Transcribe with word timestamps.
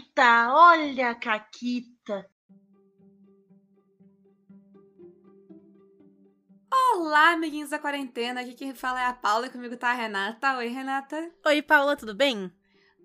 Caquita, 0.00 0.48
olha 0.54 1.10
a 1.10 1.14
Caquita. 1.14 2.26
Olá, 6.72 7.32
amiguinhos 7.32 7.70
da 7.70 7.78
quarentena. 7.78 8.40
Aqui 8.40 8.54
quem 8.54 8.74
fala 8.74 9.00
é 9.00 9.06
a 9.06 9.12
Paula 9.12 9.46
e 9.46 9.50
comigo 9.50 9.76
tá 9.76 9.90
a 9.90 9.94
Renata. 9.94 10.56
Oi, 10.56 10.68
Renata. 10.68 11.30
Oi, 11.44 11.60
Paula, 11.62 11.96
tudo 11.96 12.14
bem? 12.14 12.50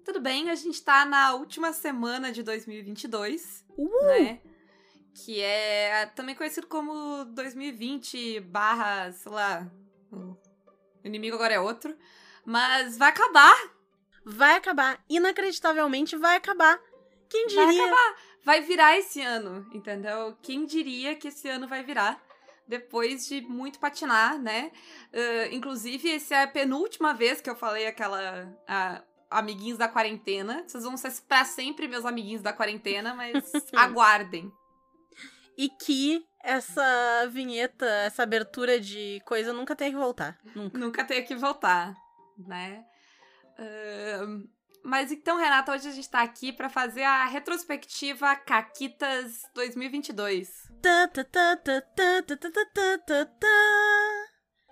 Tudo 0.05 0.21
bem? 0.21 0.50
A 0.50 0.55
gente 0.55 0.81
tá 0.81 1.05
na 1.05 1.34
última 1.34 1.73
semana 1.73 2.31
de 2.31 2.44
2022, 2.44 3.66
Uhul. 3.77 4.05
né? 4.05 4.41
Que 5.14 5.41
é 5.41 6.05
também 6.07 6.36
conhecido 6.36 6.68
como 6.68 7.25
2020 7.25 8.39
barra, 8.41 9.12
sei 9.12 9.32
lá, 9.32 9.70
o 10.12 10.38
inimigo 11.04 11.36
agora 11.36 11.55
é 11.55 11.59
outro. 11.59 11.96
Mas 12.46 12.98
vai 12.98 13.09
acabar, 13.09 13.55
Vai 14.26 14.55
acabar. 14.55 15.00
Inacreditavelmente 15.10 16.16
vai 16.18 16.36
acabar. 16.38 16.80
Quem 17.30 17.48
diria? 17.48 17.66
vai 17.66 17.80
acabar. 17.80 18.16
Vai 18.44 18.62
virar 18.62 18.98
esse 18.98 19.22
ano, 19.22 19.68
entendeu? 19.73 20.36
Quem 20.41 20.66
diria 20.66 21.16
que 21.16 21.27
esse 21.30 21.48
ano 21.49 21.68
vai 21.68 21.84
virar? 21.84 22.22
Depois 22.68 23.27
de 23.27 23.41
muito 23.41 23.80
patinar, 23.80 24.40
né? 24.40 24.72
Uh, 25.13 25.54
inclusive, 25.54 26.12
essa 26.12 26.35
é 26.35 26.44
a 26.44 26.48
penúltima 26.48 27.13
vez 27.13 27.40
que 27.41 27.49
eu 27.49 27.55
falei 27.55 27.85
aquela. 27.88 28.52
a- 28.68 29.04
amiguinhos 29.30 29.77
da 29.77 29.88
quarentena. 29.88 30.63
Vocês 30.66 30.84
vão 30.84 30.96
ser 30.96 31.12
pra 31.27 31.44
sempre 31.44 31.88
meus 31.88 32.05
amiguinhos 32.05 32.41
da 32.41 32.54
quarentena, 32.54 33.13
mas 33.13 33.34
aguardem. 33.76 34.52
E 35.57 35.68
que 35.70 36.23
essa 36.44 37.27
vinheta, 37.32 37.85
essa 37.85 38.23
abertura 38.23 38.80
de 38.80 39.21
coisa 39.26 39.52
nunca 39.52 39.76
tem 39.76 39.91
que 39.91 39.98
voltar. 39.98 40.38
Nunca. 40.55 40.77
Nunca 40.77 41.04
tenho 41.04 41.26
que 41.26 41.35
voltar, 41.35 41.96
né? 42.38 42.84
Ahn, 43.57 43.66
mas 44.84 45.11
então, 45.11 45.38
Renata, 45.38 45.71
hoje 45.73 45.88
a 45.88 45.91
gente 45.91 46.09
tá 46.09 46.21
aqui 46.21 46.53
pra 46.53 46.70
fazer 46.70 47.03
a 47.03 47.25
retrospectiva 47.25 48.35
Caquitas 48.35 49.41
2022. 49.55 50.48
Tá, 50.82 51.07
tá, 51.07 51.23
tá, 51.23 51.57
tá, 51.57 51.82
tá, 51.82 52.21
tá, 52.21 52.37
tá, 52.37 52.49
tá, 52.51 52.65
tá, 52.73 52.98
tá, 52.99 53.26
tá. 53.26 54.26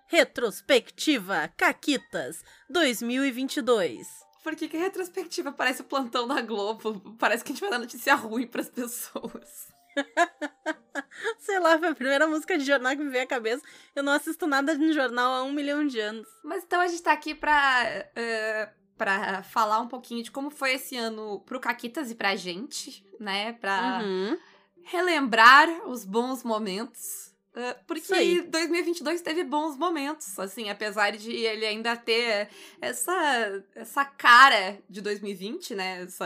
Retrospectiva 0.07 1.51
Caquitas 1.57 2.43
2022. 2.69 4.07
Por 4.43 4.55
que, 4.55 4.67
que 4.67 4.77
a 4.77 4.81
retrospectiva 4.81 5.51
parece 5.51 5.81
o 5.81 5.85
plantão 5.85 6.27
da 6.27 6.41
Globo? 6.41 7.15
Parece 7.17 7.43
que 7.43 7.51
a 7.51 7.55
gente 7.55 7.61
vai 7.61 7.71
dar 7.71 7.79
notícia 7.79 8.13
ruim 8.13 8.45
pras 8.45 8.69
pessoas. 8.69 9.73
Sei 11.39 11.59
lá, 11.59 11.79
foi 11.79 11.88
a 11.88 11.95
primeira 11.95 12.27
música 12.27 12.57
de 12.57 12.65
jornal 12.65 12.95
que 12.95 13.03
me 13.03 13.09
veio 13.09 13.23
à 13.23 13.27
cabeça. 13.27 13.63
Eu 13.95 14.03
não 14.03 14.13
assisto 14.13 14.45
nada 14.45 14.77
de 14.77 14.93
jornal 14.93 15.33
há 15.33 15.43
um 15.43 15.51
milhão 15.51 15.88
de 15.88 15.99
anos. 15.99 16.27
Mas 16.43 16.63
então 16.63 16.81
a 16.81 16.88
gente 16.88 17.01
tá 17.01 17.13
aqui 17.13 17.33
pra, 17.33 18.09
eh, 18.15 18.69
pra 18.97 19.44
falar 19.44 19.80
um 19.80 19.88
pouquinho 19.88 20.23
de 20.23 20.31
como 20.31 20.49
foi 20.49 20.73
esse 20.73 20.95
ano 20.95 21.39
pro 21.45 21.59
Caquitas 21.59 22.11
e 22.11 22.16
pra 22.16 22.36
gente, 22.36 23.05
né? 23.19 23.53
Pra 23.53 24.02
Uhum. 24.03 24.38
relembrar 24.83 25.67
os 25.88 26.05
bons 26.05 26.44
momentos. 26.44 27.31
Isso 27.55 27.75
porque 27.85 28.13
aí. 28.13 28.41
2022 28.41 29.22
teve 29.22 29.44
bons 29.44 29.77
momentos, 29.77 30.39
assim, 30.39 30.69
apesar 30.72 31.11
de 31.11 31.31
ele 31.31 31.66
ainda 31.66 31.95
ter 31.95 32.50
essa, 32.81 33.63
essa 33.75 34.03
cara 34.03 34.80
de 34.89 35.02
2020, 35.02 35.75
né? 35.75 36.02
Essa, 36.02 36.25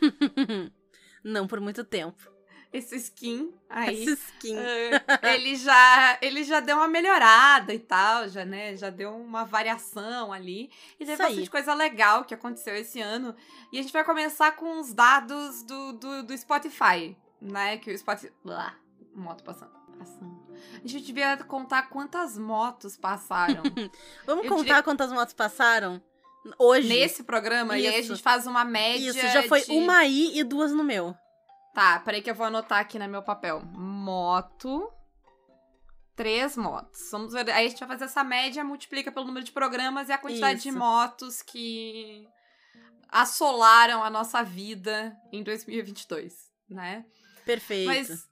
não 1.24 1.46
por 1.46 1.60
muito 1.60 1.82
tempo. 1.82 2.30
Esse 2.72 2.96
skin 2.96 3.52
aí. 3.68 4.02
Essa 4.02 4.12
skin. 4.12 4.56
Uh, 4.56 5.26
ele 5.26 5.56
já 5.56 6.18
ele 6.20 6.44
já 6.44 6.60
deu 6.60 6.76
uma 6.76 6.88
melhorada 6.88 7.72
e 7.72 7.78
tal, 7.78 8.28
já, 8.28 8.44
né? 8.44 8.76
Já 8.76 8.90
deu 8.90 9.14
uma 9.14 9.44
variação 9.44 10.32
ali. 10.32 10.70
E 10.98 11.04
teve 11.04 11.12
Isso 11.12 11.22
aí. 11.22 11.28
bastante 11.28 11.50
coisa 11.50 11.74
legal 11.74 12.24
que 12.24 12.34
aconteceu 12.34 12.74
esse 12.76 13.00
ano. 13.00 13.34
E 13.72 13.78
a 13.78 13.82
gente 13.82 13.92
vai 13.92 14.04
começar 14.04 14.52
com 14.52 14.80
os 14.80 14.92
dados 14.92 15.62
do, 15.62 15.92
do, 15.94 16.22
do 16.24 16.36
Spotify, 16.38 17.16
né? 17.40 17.78
Que 17.78 17.92
o 17.92 17.98
Spotify. 17.98 18.32
Lá, 18.44 18.74
moto 19.14 19.42
passando. 19.42 19.72
passando. 19.98 20.36
A 20.82 20.88
gente 20.88 21.04
devia 21.04 21.36
contar 21.38 21.88
quantas 21.88 22.38
motos 22.38 22.96
passaram 22.96 23.62
Vamos 24.24 24.44
Eu 24.44 24.50
contar 24.50 24.64
diria- 24.64 24.82
quantas 24.82 25.12
motos 25.12 25.34
passaram? 25.34 26.02
Hoje. 26.58 26.88
nesse 26.88 27.24
programa. 27.24 27.76
E 27.78 27.86
aí 27.86 27.94
a 27.96 27.98
Isso. 27.98 28.08
gente 28.10 28.22
faz 28.22 28.46
uma 28.46 28.64
média. 28.64 29.10
Isso, 29.10 29.18
já 29.20 29.42
foi 29.44 29.62
de... 29.62 29.72
uma 29.72 29.98
aí 29.98 30.30
e 30.38 30.44
duas 30.44 30.72
no 30.72 30.84
meu. 30.84 31.16
Tá, 31.76 32.00
peraí 32.00 32.22
que 32.22 32.30
eu 32.30 32.34
vou 32.34 32.46
anotar 32.46 32.78
aqui 32.80 32.98
no 32.98 33.06
meu 33.06 33.22
papel. 33.22 33.60
Moto. 33.74 34.90
Três 36.14 36.56
motos. 36.56 37.10
Vamos 37.10 37.34
ver. 37.34 37.50
Aí 37.50 37.66
a 37.66 37.68
gente 37.68 37.78
vai 37.80 37.88
fazer 37.88 38.04
essa 38.04 38.24
média, 38.24 38.64
multiplica 38.64 39.12
pelo 39.12 39.26
número 39.26 39.44
de 39.44 39.52
programas 39.52 40.08
e 40.08 40.12
a 40.12 40.16
quantidade 40.16 40.62
de 40.62 40.70
Isso. 40.70 40.78
motos 40.78 41.42
que 41.42 42.26
assolaram 43.10 44.02
a 44.02 44.08
nossa 44.08 44.42
vida 44.42 45.14
em 45.30 45.42
2022, 45.42 46.50
né? 46.70 47.04
Perfeito. 47.44 47.86
Mas, 47.88 48.26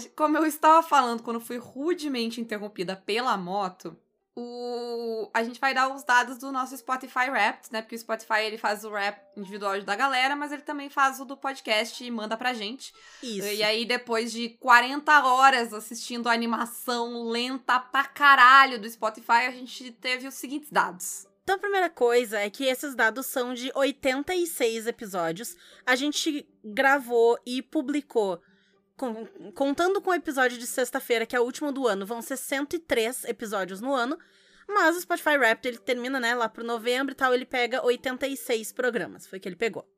gen- 0.00 0.10
como 0.16 0.36
eu 0.38 0.44
estava 0.46 0.82
falando 0.82 1.22
quando 1.22 1.38
fui 1.38 1.56
rudemente 1.58 2.40
interrompida 2.40 2.96
pela 2.96 3.36
moto, 3.36 3.96
o, 4.40 5.30
a 5.34 5.42
gente 5.42 5.60
vai 5.60 5.74
dar 5.74 5.94
os 5.94 6.02
dados 6.02 6.38
do 6.38 6.50
nosso 6.50 6.76
Spotify 6.76 7.28
Wrapped, 7.28 7.72
né? 7.72 7.82
Porque 7.82 7.94
o 7.94 7.98
Spotify 7.98 8.40
ele 8.44 8.56
faz 8.58 8.84
o 8.84 8.90
rap 8.90 9.20
individual 9.36 9.80
da 9.82 9.94
galera, 9.94 10.34
mas 10.34 10.52
ele 10.52 10.62
também 10.62 10.88
faz 10.88 11.20
o 11.20 11.24
do 11.24 11.36
podcast 11.36 12.02
e 12.02 12.10
manda 12.10 12.36
pra 12.36 12.54
gente. 12.54 12.92
Isso. 13.22 13.46
E 13.46 13.62
aí, 13.62 13.84
depois 13.84 14.32
de 14.32 14.50
40 14.60 15.24
horas 15.24 15.74
assistindo 15.74 16.28
a 16.28 16.32
animação 16.32 17.24
lenta 17.24 17.78
pra 17.78 18.04
caralho 18.04 18.80
do 18.80 18.88
Spotify, 18.88 19.46
a 19.46 19.50
gente 19.50 19.92
teve 19.92 20.26
os 20.26 20.34
seguintes 20.34 20.70
dados. 20.70 21.26
Então, 21.42 21.56
a 21.56 21.58
primeira 21.58 21.90
coisa 21.90 22.38
é 22.38 22.48
que 22.48 22.64
esses 22.64 22.94
dados 22.94 23.26
são 23.26 23.52
de 23.52 23.72
86 23.74 24.86
episódios. 24.86 25.56
A 25.84 25.96
gente 25.96 26.48
gravou 26.64 27.38
e 27.44 27.60
publicou, 27.60 28.40
com- 29.00 29.52
contando 29.52 30.00
com 30.02 30.10
o 30.10 30.14
episódio 30.14 30.58
de 30.58 30.66
sexta-feira, 30.66 31.24
que 31.24 31.34
é 31.34 31.40
o 31.40 31.44
último 31.44 31.72
do 31.72 31.88
ano, 31.88 32.04
vão 32.04 32.20
ser 32.20 32.36
103 32.36 33.24
episódios 33.24 33.80
no 33.80 33.94
ano. 33.94 34.18
Mas 34.68 34.96
o 34.96 35.00
Spotify 35.00 35.36
Wrapped, 35.38 35.66
ele 35.68 35.78
termina, 35.78 36.20
né, 36.20 36.34
lá 36.34 36.48
pro 36.48 36.62
novembro 36.62 37.12
e 37.12 37.16
tal, 37.16 37.32
ele 37.34 37.46
pega 37.46 37.84
86 37.84 38.72
programas. 38.72 39.26
Foi 39.26 39.38
o 39.38 39.42
que 39.42 39.48
ele 39.48 39.56
pegou. 39.56 39.88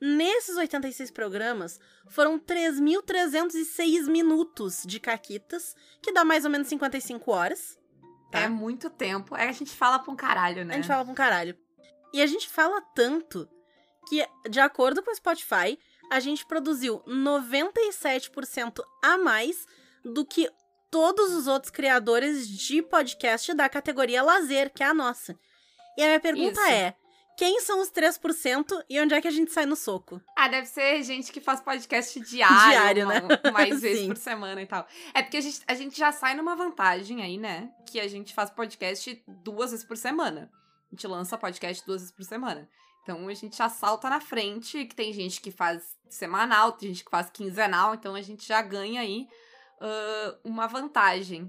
Nesses 0.00 0.56
86 0.56 1.10
programas, 1.10 1.80
foram 2.08 2.38
3.306 2.38 4.06
minutos 4.08 4.82
de 4.86 5.00
caquitas, 5.00 5.74
que 6.02 6.12
dá 6.12 6.24
mais 6.24 6.44
ou 6.44 6.50
menos 6.50 6.68
55 6.68 7.30
horas. 7.32 7.78
Tá. 8.30 8.40
É 8.42 8.48
muito 8.48 8.88
tempo. 8.90 9.34
Aí 9.34 9.48
a 9.48 9.52
gente 9.52 9.72
fala 9.74 9.98
pra 9.98 10.12
um 10.12 10.16
caralho, 10.16 10.64
né? 10.64 10.74
A 10.74 10.76
gente 10.76 10.86
fala 10.88 11.02
pra 11.04 11.12
um 11.12 11.14
caralho. 11.14 11.56
E 12.12 12.20
a 12.22 12.26
gente 12.26 12.48
fala 12.48 12.80
tanto 12.94 13.48
que, 14.08 14.24
de 14.48 14.60
acordo 14.60 15.02
com 15.02 15.10
o 15.10 15.14
Spotify, 15.14 15.78
a 16.10 16.20
gente 16.20 16.46
produziu 16.46 17.00
97% 17.06 18.82
a 19.02 19.18
mais 19.18 19.66
do 20.04 20.24
que 20.24 20.48
todos 20.90 21.32
os 21.34 21.46
outros 21.46 21.70
criadores 21.70 22.48
de 22.48 22.82
podcast 22.82 23.52
da 23.54 23.68
categoria 23.68 24.22
lazer, 24.22 24.72
que 24.72 24.82
é 24.82 24.86
a 24.86 24.94
nossa. 24.94 25.38
E 25.96 26.02
a 26.02 26.06
minha 26.06 26.20
pergunta 26.20 26.60
Isso. 26.60 26.70
é: 26.70 26.94
quem 27.36 27.60
são 27.60 27.80
os 27.80 27.90
3% 27.90 28.84
e 28.88 29.00
onde 29.00 29.14
é 29.14 29.20
que 29.20 29.28
a 29.28 29.32
gente 29.32 29.52
sai 29.52 29.66
no 29.66 29.76
soco? 29.76 30.20
Ah, 30.36 30.48
deve 30.48 30.66
ser 30.66 31.02
gente 31.02 31.32
que 31.32 31.40
faz 31.40 31.60
podcast 31.60 32.18
diário, 32.20 32.70
Diário, 32.70 33.04
uma- 33.04 33.20
né? 33.20 33.50
mais 33.52 33.80
vezes 33.82 34.06
por 34.06 34.16
semana 34.16 34.62
e 34.62 34.66
tal. 34.66 34.86
É 35.12 35.22
porque 35.22 35.36
a 35.38 35.40
gente, 35.40 35.60
a 35.66 35.74
gente 35.74 35.98
já 35.98 36.12
sai 36.12 36.34
numa 36.34 36.54
vantagem 36.54 37.22
aí, 37.22 37.36
né? 37.36 37.70
Que 37.86 38.00
a 38.00 38.08
gente 38.08 38.32
faz 38.32 38.50
podcast 38.50 39.22
duas 39.42 39.70
vezes 39.72 39.84
por 39.84 39.96
semana. 39.96 40.50
A 40.90 40.94
gente 40.94 41.06
lança 41.06 41.36
podcast 41.36 41.84
duas 41.84 42.00
vezes 42.02 42.14
por 42.14 42.24
semana. 42.24 42.68
Então 43.06 43.28
a 43.28 43.34
gente 43.34 43.56
já 43.56 43.68
salta 43.68 44.10
na 44.10 44.20
frente, 44.20 44.84
que 44.84 44.94
tem 44.96 45.12
gente 45.12 45.40
que 45.40 45.52
faz 45.52 45.96
semanal, 46.10 46.72
tem 46.72 46.88
gente 46.88 47.04
que 47.04 47.10
faz 47.10 47.30
quinzenal, 47.30 47.94
então 47.94 48.16
a 48.16 48.20
gente 48.20 48.46
já 48.46 48.60
ganha 48.60 49.00
aí 49.00 49.28
ah, 49.80 50.34
uma 50.42 50.66
vantagem. 50.66 51.48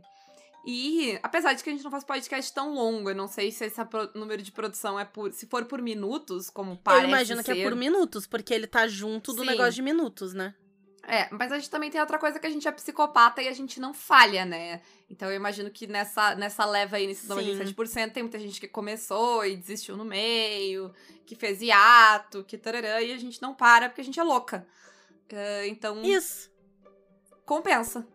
E 0.63 1.17
apesar 1.23 1.53
de 1.53 1.63
que 1.63 1.69
a 1.69 1.73
gente 1.73 1.83
não 1.83 1.89
faz 1.89 2.03
podcast 2.03 2.53
tão 2.53 2.75
longo, 2.75 3.09
eu 3.09 3.15
não 3.15 3.27
sei 3.27 3.51
se 3.51 3.65
esse 3.65 3.81
número 4.13 4.43
de 4.43 4.51
produção 4.51 4.99
é 4.99 5.05
por. 5.05 5.31
Se 5.31 5.47
for 5.47 5.65
por 5.65 5.81
minutos, 5.81 6.49
como 6.49 6.77
parece. 6.77 7.05
Eu 7.05 7.09
imagino 7.09 7.43
que 7.43 7.51
é 7.51 7.55
ser. 7.55 7.63
por 7.63 7.75
minutos, 7.75 8.27
porque 8.27 8.53
ele 8.53 8.67
tá 8.67 8.87
junto 8.87 9.33
do 9.33 9.41
Sim. 9.41 9.47
negócio 9.47 9.73
de 9.73 9.81
minutos, 9.81 10.33
né? 10.33 10.53
É, 11.09 11.29
mas 11.31 11.53
a 11.53 11.55
gente 11.55 11.69
também 11.69 11.89
tem 11.89 12.01
outra 12.01 12.19
coisa 12.19 12.37
que 12.37 12.45
a 12.45 12.49
gente 12.49 12.67
é 12.67 12.71
psicopata 12.71 13.41
e 13.41 13.47
a 13.47 13.53
gente 13.53 13.79
não 13.79 13.93
falha, 13.93 14.45
né? 14.45 14.81
Então 15.09 15.29
eu 15.29 15.35
imagino 15.37 15.71
que 15.71 15.87
nessa, 15.87 16.35
nessa 16.35 16.65
leva 16.65 16.97
aí, 16.97 17.07
nesses 17.07 17.25
Sim. 17.27 17.55
97%, 17.55 18.11
tem 18.11 18.23
muita 18.23 18.37
gente 18.37 18.59
que 18.59 18.67
começou 18.67 19.45
e 19.45 19.55
desistiu 19.55 19.95
no 19.95 20.03
meio, 20.03 20.93
que 21.25 21.33
fez 21.33 21.61
hiato, 21.61 22.43
que 22.43 22.57
tararã, 22.57 22.99
e 22.99 23.13
a 23.13 23.17
gente 23.17 23.41
não 23.41 23.55
para 23.55 23.87
porque 23.87 24.01
a 24.01 24.03
gente 24.03 24.19
é 24.19 24.23
louca. 24.23 24.67
É, 25.29 25.65
então, 25.67 26.03
Isso. 26.03 26.51
compensa. 27.45 28.05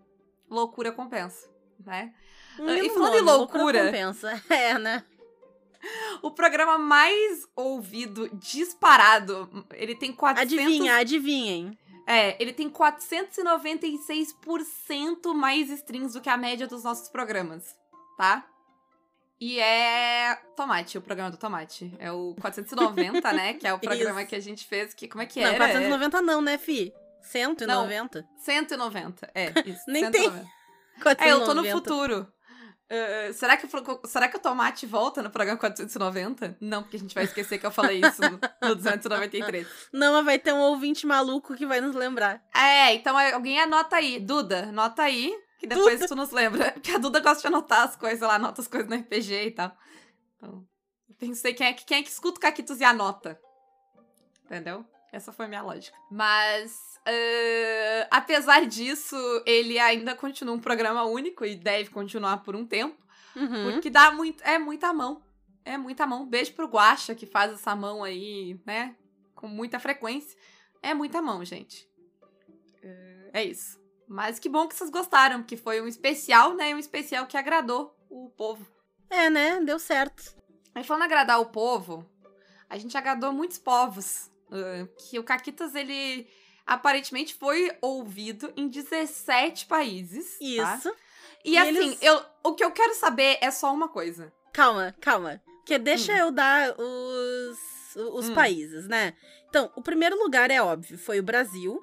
Loucura 0.50 0.92
compensa, 0.92 1.48
né? 1.82 2.12
Um 2.58 2.68
e 2.68 2.90
falando 2.90 3.14
em 3.14 3.22
nome, 3.22 3.38
loucura- 3.38 3.86
compensa. 3.86 4.42
É, 4.50 4.78
né? 4.78 5.02
O 6.20 6.30
programa 6.30 6.78
mais 6.78 7.48
ouvido, 7.56 8.28
disparado, 8.34 9.66
ele 9.72 9.94
tem 9.96 10.12
400... 10.12 10.42
Adivinha, 10.62 10.96
adivinhem. 10.96 11.78
É, 12.06 12.40
ele 12.42 12.52
tem 12.52 12.68
496% 12.68 15.32
mais 15.34 15.70
streams 15.70 16.12
do 16.14 16.20
que 16.20 16.28
a 16.28 16.36
média 16.36 16.66
dos 16.66 16.84
nossos 16.84 17.08
programas, 17.08 17.74
tá? 18.16 18.44
E 19.40 19.58
é 19.58 20.36
Tomate, 20.56 20.98
o 20.98 21.02
programa 21.02 21.30
do 21.30 21.36
Tomate. 21.36 21.92
É 21.98 22.12
o 22.12 22.34
490, 22.40 23.32
né? 23.32 23.54
Que 23.54 23.66
é 23.66 23.74
o 23.74 23.78
programa 23.80 24.20
Isso. 24.20 24.28
que 24.28 24.36
a 24.36 24.40
gente 24.40 24.64
fez. 24.64 24.94
Que, 24.94 25.08
como 25.08 25.20
é 25.20 25.26
que 25.26 25.40
Não, 25.40 25.48
era? 25.48 25.58
490 25.58 26.22
não, 26.22 26.40
né, 26.40 26.56
fi? 26.58 26.94
190. 27.22 28.20
É 28.20 28.24
190. 28.38 29.30
É, 29.34 29.52
isso. 29.66 29.82
Nem 29.90 30.08
tem 30.12 30.22
190. 30.22 30.48
490. 31.02 31.24
É, 31.24 31.32
eu 31.32 31.44
tô 31.44 31.54
no 31.54 31.64
futuro. 31.64 32.32
Uh, 32.92 33.32
será, 33.32 33.56
que, 33.56 33.66
será 34.06 34.28
que 34.28 34.36
o 34.36 34.40
Tomate 34.40 34.84
volta 34.84 35.22
no 35.22 35.30
programa 35.30 35.58
490? 35.58 36.58
Não, 36.60 36.82
porque 36.82 36.96
a 36.96 37.00
gente 37.00 37.14
vai 37.14 37.24
esquecer 37.24 37.58
que 37.58 37.64
eu 37.64 37.70
falei 37.70 38.02
isso 38.04 38.20
no, 38.20 38.38
no 38.68 38.74
293. 38.74 39.66
Não, 39.90 40.12
mas 40.12 40.24
vai 40.26 40.38
ter 40.38 40.52
um 40.52 40.60
ouvinte 40.60 41.06
maluco 41.06 41.54
que 41.54 41.64
vai 41.64 41.80
nos 41.80 41.94
lembrar. 41.94 42.44
É, 42.54 42.92
então 42.92 43.16
alguém 43.16 43.58
anota 43.58 43.96
aí. 43.96 44.20
Duda, 44.20 44.64
anota 44.68 45.02
aí, 45.04 45.34
que 45.58 45.66
depois 45.66 45.94
Duda. 46.00 46.08
tu 46.08 46.14
nos 46.14 46.30
lembra. 46.32 46.72
Porque 46.72 46.90
a 46.90 46.98
Duda 46.98 47.20
gosta 47.20 47.40
de 47.40 47.46
anotar 47.46 47.88
as 47.88 47.96
coisas 47.96 48.20
lá, 48.20 48.34
anota 48.34 48.60
as 48.60 48.68
coisas 48.68 48.86
no 48.90 48.94
RPG 48.96 49.46
e 49.46 49.50
tal. 49.52 49.74
Então, 50.36 50.66
pensei 51.18 51.54
quem 51.54 51.68
é, 51.68 51.72
que- 51.72 51.86
quem 51.86 51.98
é 51.98 52.02
que 52.02 52.10
escuta 52.10 52.36
o 52.38 52.42
Caquitos 52.42 52.78
e 52.78 52.84
anota. 52.84 53.40
Entendeu? 54.44 54.84
Essa 55.12 55.30
foi 55.30 55.44
a 55.44 55.48
minha 55.48 55.62
lógica. 55.62 55.96
Mas, 56.10 56.98
uh, 57.06 58.08
apesar 58.10 58.66
disso, 58.66 59.14
ele 59.44 59.78
ainda 59.78 60.16
continua 60.16 60.54
um 60.54 60.60
programa 60.60 61.04
único 61.04 61.44
e 61.44 61.54
deve 61.54 61.90
continuar 61.90 62.38
por 62.38 62.56
um 62.56 62.66
tempo. 62.66 62.96
Uhum. 63.36 63.72
Porque 63.72 63.90
dá 63.90 64.10
muito. 64.10 64.42
É 64.42 64.58
muita 64.58 64.90
mão. 64.92 65.22
É 65.64 65.76
muita 65.76 66.06
mão. 66.06 66.26
Beijo 66.26 66.54
pro 66.54 66.66
Guaxa, 66.66 67.14
que 67.14 67.26
faz 67.26 67.52
essa 67.52 67.76
mão 67.76 68.02
aí, 68.02 68.58
né? 68.64 68.96
Com 69.34 69.46
muita 69.46 69.78
frequência. 69.78 70.36
É 70.82 70.94
muita 70.94 71.20
mão, 71.20 71.44
gente. 71.44 71.86
É, 72.82 73.30
é 73.34 73.44
isso. 73.44 73.78
Mas 74.08 74.38
que 74.38 74.48
bom 74.48 74.66
que 74.66 74.74
vocês 74.74 74.90
gostaram, 74.90 75.40
porque 75.40 75.56
foi 75.56 75.80
um 75.80 75.86
especial, 75.86 76.54
né? 76.54 76.74
Um 76.74 76.78
especial 76.78 77.26
que 77.26 77.36
agradou 77.36 77.94
o 78.10 78.30
povo. 78.30 78.66
É, 79.08 79.28
né? 79.28 79.60
Deu 79.60 79.78
certo. 79.78 80.34
Aí 80.74 80.82
falando 80.82 81.04
agradar 81.04 81.38
o 81.38 81.46
povo, 81.46 82.08
a 82.68 82.78
gente 82.78 82.96
agradou 82.96 83.32
muitos 83.32 83.58
povos. 83.58 84.31
Que 84.98 85.18
o 85.18 85.24
Caquitas, 85.24 85.74
ele 85.74 86.26
aparentemente 86.66 87.34
foi 87.34 87.70
ouvido 87.80 88.52
em 88.56 88.68
17 88.68 89.66
países. 89.66 90.38
tá? 90.38 90.44
Isso. 90.76 90.94
E, 91.44 91.52
E 91.52 91.58
assim, 91.58 91.76
eles- 91.88 91.98
eu, 92.02 92.22
o 92.44 92.54
que 92.54 92.64
eu 92.64 92.70
quero 92.70 92.94
saber 92.94 93.36
é 93.40 93.50
só 93.50 93.72
uma 93.72 93.88
coisa. 93.88 94.32
Calma, 94.52 94.94
calma. 95.00 95.42
Porque 95.56 95.78
deixa 95.78 96.12
Hum. 96.12 96.16
eu 96.16 96.30
dar 96.30 96.74
os, 96.78 97.58
os 97.96 98.28
Hum. 98.28 98.34
países, 98.34 98.86
né? 98.86 99.14
Então, 99.48 99.70
o 99.76 99.82
primeiro 99.82 100.16
lugar 100.18 100.50
é 100.50 100.62
óbvio, 100.62 100.96
foi 100.98 101.18
o 101.18 101.22
Brasil. 101.22 101.82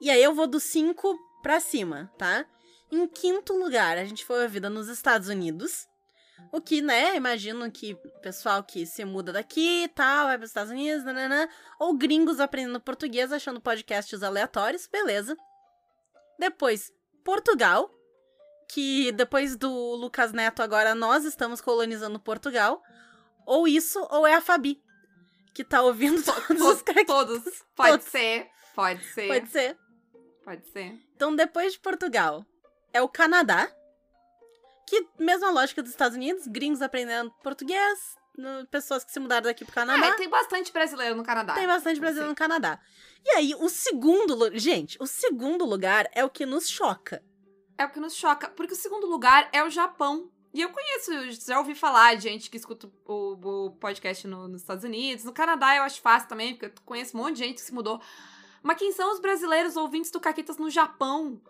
E 0.00 0.10
aí 0.10 0.22
eu 0.22 0.34
vou 0.34 0.46
do 0.46 0.60
5 0.60 1.18
pra 1.42 1.58
cima, 1.58 2.12
tá? 2.18 2.44
Em 2.92 3.06
quinto 3.06 3.54
lugar, 3.56 3.96
a 3.98 4.04
gente 4.04 4.24
foi 4.24 4.42
ouvida 4.42 4.68
nos 4.70 4.88
Estados 4.88 5.28
Unidos. 5.28 5.87
O 6.50 6.60
que, 6.60 6.80
né, 6.80 7.14
imagino 7.16 7.70
que 7.70 7.94
pessoal 8.22 8.62
que 8.62 8.86
se 8.86 9.04
muda 9.04 9.32
daqui 9.32 9.84
e 9.84 9.88
tal, 9.88 10.26
vai 10.26 10.38
pros 10.38 10.50
Estados 10.50 10.72
Unidos, 10.72 11.04
nananã, 11.04 11.48
ou 11.78 11.94
gringos 11.94 12.40
aprendendo 12.40 12.80
português, 12.80 13.32
achando 13.32 13.60
podcasts 13.60 14.22
aleatórios, 14.22 14.86
beleza. 14.86 15.36
Depois, 16.38 16.90
Portugal, 17.24 17.90
que 18.68 19.12
depois 19.12 19.56
do 19.56 19.70
Lucas 19.96 20.32
Neto, 20.32 20.62
agora 20.62 20.94
nós 20.94 21.24
estamos 21.24 21.60
colonizando 21.60 22.20
Portugal. 22.20 22.82
Ou 23.46 23.66
isso, 23.66 24.06
ou 24.10 24.26
é 24.26 24.34
a 24.34 24.40
Fabi, 24.40 24.82
que 25.54 25.64
tá 25.64 25.82
ouvindo 25.82 26.22
todos 26.22 26.62
os. 26.62 26.82
Todos. 27.06 27.64
Pode 27.74 27.90
Todos. 27.92 28.06
ser. 28.06 28.46
Pode 28.74 29.04
ser. 29.04 29.28
Pode 29.28 29.50
ser. 29.50 29.78
Pode 30.44 30.66
ser. 30.70 30.98
Então, 31.16 31.34
depois 31.34 31.72
de 31.72 31.80
Portugal, 31.80 32.44
é 32.92 33.02
o 33.02 33.08
Canadá, 33.08 33.70
que, 34.90 35.06
mesma 35.18 35.50
lógica 35.50 35.82
dos 35.82 35.90
Estados 35.90 36.16
Unidos, 36.16 36.46
gringos 36.46 36.82
aprendendo 36.82 37.30
português, 37.42 38.16
no- 38.36 38.66
pessoas 38.68 39.04
que 39.04 39.10
se 39.12 39.18
mudaram 39.20 39.44
daqui 39.44 39.64
pro 39.64 39.74
Canadá. 39.74 40.08
Ah, 40.08 40.14
tem 40.14 40.28
bastante 40.28 40.72
brasileiro 40.72 41.14
no 41.16 41.24
Canadá. 41.24 41.54
Tem 41.54 41.66
bastante 41.66 41.98
brasileiro 42.00 42.30
no 42.30 42.36
Canadá. 42.36 42.80
E 43.24 43.30
aí, 43.30 43.54
o 43.58 43.68
segundo. 43.68 44.56
Gente, 44.58 44.96
o 45.00 45.06
segundo 45.06 45.64
lugar 45.64 46.08
é 46.14 46.24
o 46.24 46.30
que 46.30 46.46
nos 46.46 46.68
choca. 46.68 47.22
É 47.76 47.84
o 47.84 47.90
que 47.90 48.00
nos 48.00 48.14
choca. 48.14 48.48
Porque 48.50 48.72
o 48.72 48.76
segundo 48.76 49.06
lugar 49.06 49.48
é 49.52 49.62
o 49.64 49.70
Japão. 49.70 50.30
E 50.54 50.62
eu 50.62 50.70
conheço, 50.70 51.10
já 51.46 51.58
ouvi 51.58 51.74
falar 51.74 52.14
de 52.16 52.22
gente 52.22 52.48
que 52.48 52.56
escuta 52.56 52.90
o, 53.04 53.66
o 53.66 53.70
podcast 53.72 54.26
no- 54.26 54.48
nos 54.48 54.62
Estados 54.62 54.82
Unidos. 54.84 55.24
No 55.24 55.32
Canadá 55.32 55.76
eu 55.76 55.82
acho 55.82 56.00
fácil 56.00 56.28
também, 56.28 56.54
porque 56.54 56.66
eu 56.66 56.72
conheço 56.84 57.16
um 57.16 57.20
monte 57.20 57.34
de 57.34 57.44
gente 57.44 57.54
que 57.56 57.60
se 57.60 57.74
mudou. 57.74 58.00
Mas 58.62 58.78
quem 58.78 58.90
são 58.92 59.12
os 59.12 59.20
brasileiros 59.20 59.76
ouvintes 59.76 60.10
do 60.10 60.18
Caquitas 60.20 60.56
no 60.56 60.70
Japão? 60.70 61.40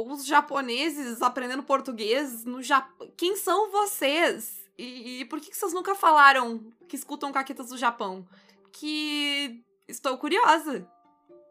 Ou 0.00 0.12
os 0.12 0.24
japoneses 0.24 1.20
aprendendo 1.20 1.62
português 1.62 2.44
no 2.44 2.62
Japão? 2.62 3.12
Quem 3.16 3.36
são 3.36 3.70
vocês? 3.70 4.64
E, 4.78 5.20
e 5.20 5.24
por 5.26 5.40
que, 5.40 5.50
que 5.50 5.56
vocês 5.56 5.74
nunca 5.74 5.94
falaram 5.94 6.72
que 6.88 6.96
escutam 6.96 7.30
Caquitas 7.30 7.68
do 7.68 7.76
Japão? 7.76 8.26
Que 8.72 9.62
estou 9.86 10.16
curiosa. 10.16 10.88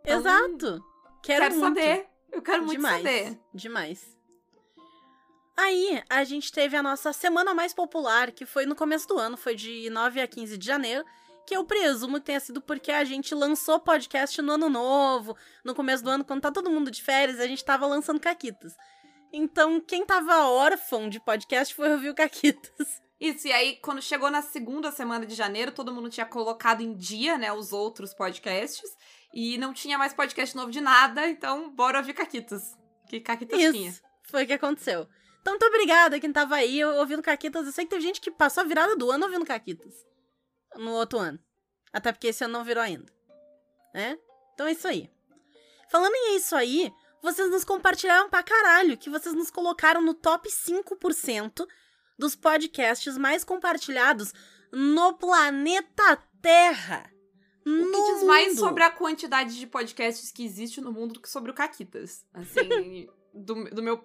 Então, 0.01 0.19
Exato. 0.19 0.83
Quero, 1.21 1.43
Quero, 1.43 1.55
muito. 1.57 1.79
saber. 1.79 2.07
Eu 2.31 2.41
quero 2.41 2.63
muito 2.63 2.77
Demais. 2.77 2.97
saber. 3.03 3.39
Demais. 3.53 4.17
Aí, 5.55 6.01
a 6.09 6.23
gente 6.23 6.51
teve 6.51 6.75
a 6.75 6.81
nossa 6.81 7.13
semana 7.13 7.53
mais 7.53 7.73
popular, 7.73 8.31
que 8.31 8.45
foi 8.45 8.65
no 8.65 8.75
começo 8.75 9.07
do 9.07 9.19
ano, 9.19 9.37
foi 9.37 9.53
de 9.55 9.89
9 9.89 10.21
a 10.21 10.27
15 10.27 10.57
de 10.57 10.65
janeiro, 10.65 11.05
que 11.49 11.57
eu 11.57 11.65
presumo 11.65 12.19
que 12.19 12.27
tenha 12.27 12.39
sido 12.39 12.61
porque 12.61 12.91
a 12.91 13.03
gente 13.03 13.33
lançou 13.33 13.79
podcast 13.79 14.39
no 14.39 14.51
ano 14.51 14.69
novo, 14.69 15.35
no 15.65 15.73
começo 15.73 16.03
do 16.03 16.09
ano, 16.11 16.23
quando 16.23 16.41
tá 16.41 16.51
todo 16.51 16.69
mundo 16.69 16.91
de 16.91 17.01
férias, 17.01 17.39
a 17.39 17.47
gente 17.47 17.65
tava 17.65 17.87
lançando 17.87 18.19
Caquitas. 18.19 18.75
Então, 19.33 19.81
quem 19.81 20.05
tava 20.05 20.45
órfão 20.45 21.09
de 21.09 21.19
podcast 21.19 21.73
foi 21.73 21.91
ouvir 21.91 22.11
o 22.11 22.13
Caquitas. 22.13 23.01
Isso, 23.19 23.47
e 23.47 23.51
aí, 23.51 23.77
quando 23.77 23.99
chegou 23.99 24.29
na 24.29 24.43
segunda 24.43 24.91
semana 24.91 25.25
de 25.25 25.33
janeiro, 25.33 25.71
todo 25.71 25.91
mundo 25.91 26.07
tinha 26.07 26.25
colocado 26.25 26.81
em 26.81 26.95
dia, 26.95 27.35
né, 27.35 27.51
os 27.51 27.73
outros 27.73 28.13
podcasts. 28.13 28.87
E 29.33 29.57
não 29.57 29.73
tinha 29.73 29.97
mais 29.97 30.13
podcast 30.13 30.55
novo 30.55 30.69
de 30.69 30.79
nada, 30.79 31.27
então 31.27 31.71
bora 31.71 31.97
ouvir 31.97 32.13
Caquitas. 32.13 32.77
Que 33.09 33.19
Caquitas 33.19 33.57
tinha. 33.57 33.89
Isso, 33.89 34.01
foi 34.29 34.43
o 34.43 34.47
que 34.47 34.53
aconteceu. 34.53 35.07
Então, 35.41 35.53
muito 35.53 35.65
obrigada 35.65 36.19
quem 36.19 36.31
tava 36.31 36.57
aí 36.57 36.85
ouvindo 36.85 37.23
Caquitas. 37.23 37.65
Eu 37.65 37.71
sei 37.71 37.85
que 37.85 37.89
teve 37.89 38.03
gente 38.03 38.21
que 38.21 38.29
passou 38.29 38.61
a 38.61 38.67
virada 38.67 38.95
do 38.95 39.09
ano 39.09 39.25
ouvindo 39.25 39.45
Caquitas. 39.45 40.08
No 40.75 40.91
outro 40.91 41.19
ano. 41.19 41.39
Até 41.91 42.11
porque 42.11 42.27
esse 42.27 42.43
ano 42.43 42.53
não 42.53 42.63
virou 42.63 42.83
ainda. 42.83 43.11
Né? 43.93 44.17
Então 44.53 44.67
é 44.67 44.71
isso 44.71 44.87
aí. 44.87 45.09
Falando 45.89 46.13
em 46.13 46.35
isso 46.35 46.55
aí, 46.55 46.93
vocês 47.21 47.49
nos 47.49 47.63
compartilharam 47.63 48.29
pra 48.29 48.43
caralho, 48.43 48.97
que 48.97 49.09
vocês 49.09 49.33
nos 49.33 49.49
colocaram 49.49 50.01
no 50.01 50.13
top 50.13 50.49
5% 50.49 51.65
dos 52.17 52.35
podcasts 52.35 53.17
mais 53.17 53.43
compartilhados 53.43 54.33
no 54.71 55.13
planeta 55.13 56.21
Terra. 56.41 57.11
O 57.65 57.69
no 57.69 57.91
que 57.91 58.13
diz 58.13 58.23
mais 58.23 58.47
mundo. 58.49 58.59
sobre 58.59 58.83
a 58.83 58.91
quantidade 58.91 59.57
de 59.57 59.67
podcasts 59.67 60.31
que 60.31 60.43
existe 60.45 60.79
no 60.79 60.91
mundo 60.91 61.15
do 61.15 61.21
que 61.21 61.29
sobre 61.29 61.51
o 61.51 61.53
Caquitas. 61.53 62.25
Assim, 62.33 63.07
do, 63.33 63.65
do 63.65 63.83
meu. 63.83 64.03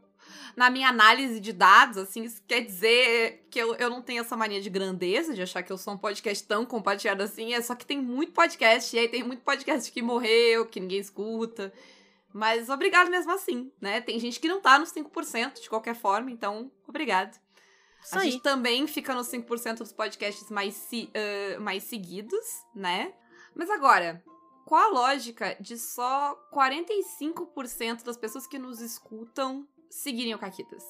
Na 0.56 0.70
minha 0.70 0.88
análise 0.88 1.40
de 1.40 1.52
dados, 1.52 1.96
assim, 1.98 2.22
isso 2.24 2.42
quer 2.46 2.60
dizer 2.60 3.46
que 3.50 3.58
eu, 3.58 3.74
eu 3.74 3.90
não 3.90 4.00
tenho 4.00 4.20
essa 4.20 4.36
mania 4.36 4.60
de 4.60 4.70
grandeza, 4.70 5.34
de 5.34 5.42
achar 5.42 5.62
que 5.62 5.72
eu 5.72 5.78
sou 5.78 5.94
um 5.94 5.98
podcast 5.98 6.46
tão 6.46 6.64
compartilhado 6.64 7.22
assim, 7.22 7.52
é 7.54 7.60
só 7.60 7.74
que 7.74 7.84
tem 7.84 8.00
muito 8.00 8.32
podcast, 8.32 8.94
e 8.94 8.98
aí 9.00 9.08
tem 9.08 9.22
muito 9.24 9.42
podcast 9.42 9.90
que 9.90 10.00
morreu, 10.02 10.64
que 10.66 10.78
ninguém 10.80 11.00
escuta. 11.00 11.72
Mas 12.32 12.68
obrigado 12.68 13.10
mesmo 13.10 13.32
assim, 13.32 13.70
né? 13.80 14.00
Tem 14.00 14.18
gente 14.18 14.38
que 14.40 14.48
não 14.48 14.60
tá 14.60 14.78
nos 14.78 14.92
5% 14.92 15.60
de 15.60 15.68
qualquer 15.68 15.94
forma, 15.94 16.30
então 16.30 16.70
obrigado. 16.86 17.38
Isso 18.04 18.16
a 18.16 18.20
aí. 18.20 18.30
gente 18.32 18.42
também 18.42 18.86
fica 18.86 19.14
nos 19.14 19.28
5% 19.28 19.78
dos 19.78 19.92
podcasts 19.92 20.50
mais, 20.50 20.74
se- 20.74 21.10
ah, 21.14 21.58
mais 21.60 21.84
seguidos, 21.84 22.44
né? 22.74 23.12
Mas 23.54 23.70
agora, 23.70 24.22
qual 24.66 24.82
a 24.82 24.92
lógica 24.92 25.56
de 25.60 25.78
só 25.78 26.34
45% 26.52 28.02
das 28.04 28.16
pessoas 28.16 28.46
que 28.46 28.58
nos 28.58 28.80
escutam 28.80 29.66
seguirem 29.96 30.34
o 30.34 30.38
Caquitas? 30.38 30.82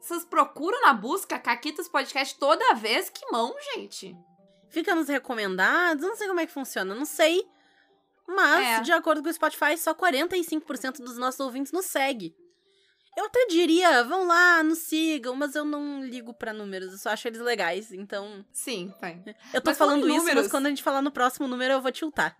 Vocês 0.00 0.24
procuram 0.24 0.80
na 0.82 0.92
busca 0.92 1.38
Caquitas 1.38 1.88
Podcast 1.88 2.38
toda 2.38 2.74
vez? 2.74 3.08
Que 3.08 3.24
mão, 3.30 3.54
gente! 3.74 4.16
Fica 4.70 4.94
nos 4.94 5.08
recomendados, 5.08 6.02
não 6.06 6.16
sei 6.16 6.26
como 6.28 6.40
é 6.40 6.46
que 6.46 6.52
funciona, 6.52 6.94
não 6.94 7.04
sei. 7.04 7.42
Mas, 8.26 8.66
É. 8.66 8.80
de 8.80 8.92
acordo 8.92 9.22
com 9.22 9.28
o 9.28 9.32
Spotify, 9.32 9.76
só 9.76 9.94
45% 9.94 10.98
dos 11.02 11.16
nossos 11.16 11.40
ouvintes 11.40 11.72
nos 11.72 11.86
segue. 11.86 12.34
Eu 13.16 13.26
até 13.26 13.46
diria, 13.46 14.02
vão 14.02 14.26
lá, 14.26 14.62
nos 14.62 14.78
sigam, 14.78 15.36
mas 15.36 15.54
eu 15.54 15.64
não 15.64 16.02
ligo 16.04 16.34
pra 16.34 16.52
números, 16.52 16.90
eu 16.92 16.98
só 16.98 17.10
acho 17.10 17.28
eles 17.28 17.38
legais, 17.40 17.92
então... 17.92 18.44
Sim, 18.52 18.92
tem. 19.00 19.22
Eu 19.52 19.60
tô 19.60 19.70
Mas 19.70 19.78
falando 19.78 20.08
isso, 20.08 20.16
números- 20.18 20.42
mas 20.44 20.50
quando 20.50 20.66
a 20.66 20.68
gente 20.70 20.82
falar 20.82 21.00
no 21.00 21.12
próximo 21.12 21.46
número, 21.46 21.74
eu 21.74 21.80
vou 21.80 21.92
tiltar. 21.92 22.36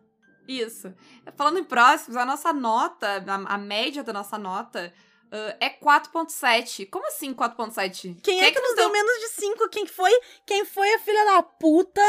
Isso. 0.48 0.92
Falando 1.36 1.58
em 1.60 1.64
próximos, 1.64 2.16
a 2.16 2.26
nossa 2.26 2.52
nota, 2.52 3.24
a, 3.26 3.54
a 3.54 3.58
média 3.58 4.02
da 4.02 4.12
nossa 4.12 4.36
nota 4.36 4.92
ah, 5.30 5.56
é 5.60 5.70
4.7. 5.70 6.88
Como 6.88 7.06
assim 7.08 7.34
4.7? 7.34 8.20
Quem 8.22 8.42
é 8.42 8.50
que 8.50 8.60
nos 8.60 8.76
deu 8.76 8.90
menos 8.90 9.20
de 9.20 9.28
5? 9.28 9.68
Quem 9.68 9.86
foi? 9.86 10.12
Quem 10.46 10.64
foi 10.64 10.94
a 10.94 10.98
filha 11.00 11.24
da 11.24 11.42
puta 11.42 12.00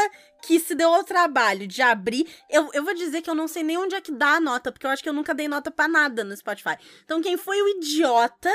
que 0.42 0.60
se 0.60 0.74
deu 0.74 0.92
ao 0.92 1.04
trabalho 1.04 1.66
de 1.66 1.82
abrir? 1.82 2.28
Eu, 2.48 2.70
eu 2.72 2.84
vou 2.84 2.94
dizer 2.94 3.22
que 3.22 3.30
eu 3.30 3.34
não 3.34 3.48
sei 3.48 3.62
nem 3.62 3.76
onde 3.76 3.94
é 3.94 4.00
que 4.00 4.12
dá 4.12 4.36
a 4.36 4.40
nota, 4.40 4.70
porque 4.70 4.86
eu 4.86 4.90
acho 4.90 5.02
que 5.02 5.08
eu 5.08 5.12
nunca 5.12 5.34
dei 5.34 5.48
nota 5.48 5.70
pra 5.70 5.88
nada 5.88 6.22
no 6.22 6.36
Spotify. 6.36 6.76
Então, 7.04 7.20
quem 7.20 7.36
foi 7.36 7.60
o 7.60 7.68
idiota 7.68 8.50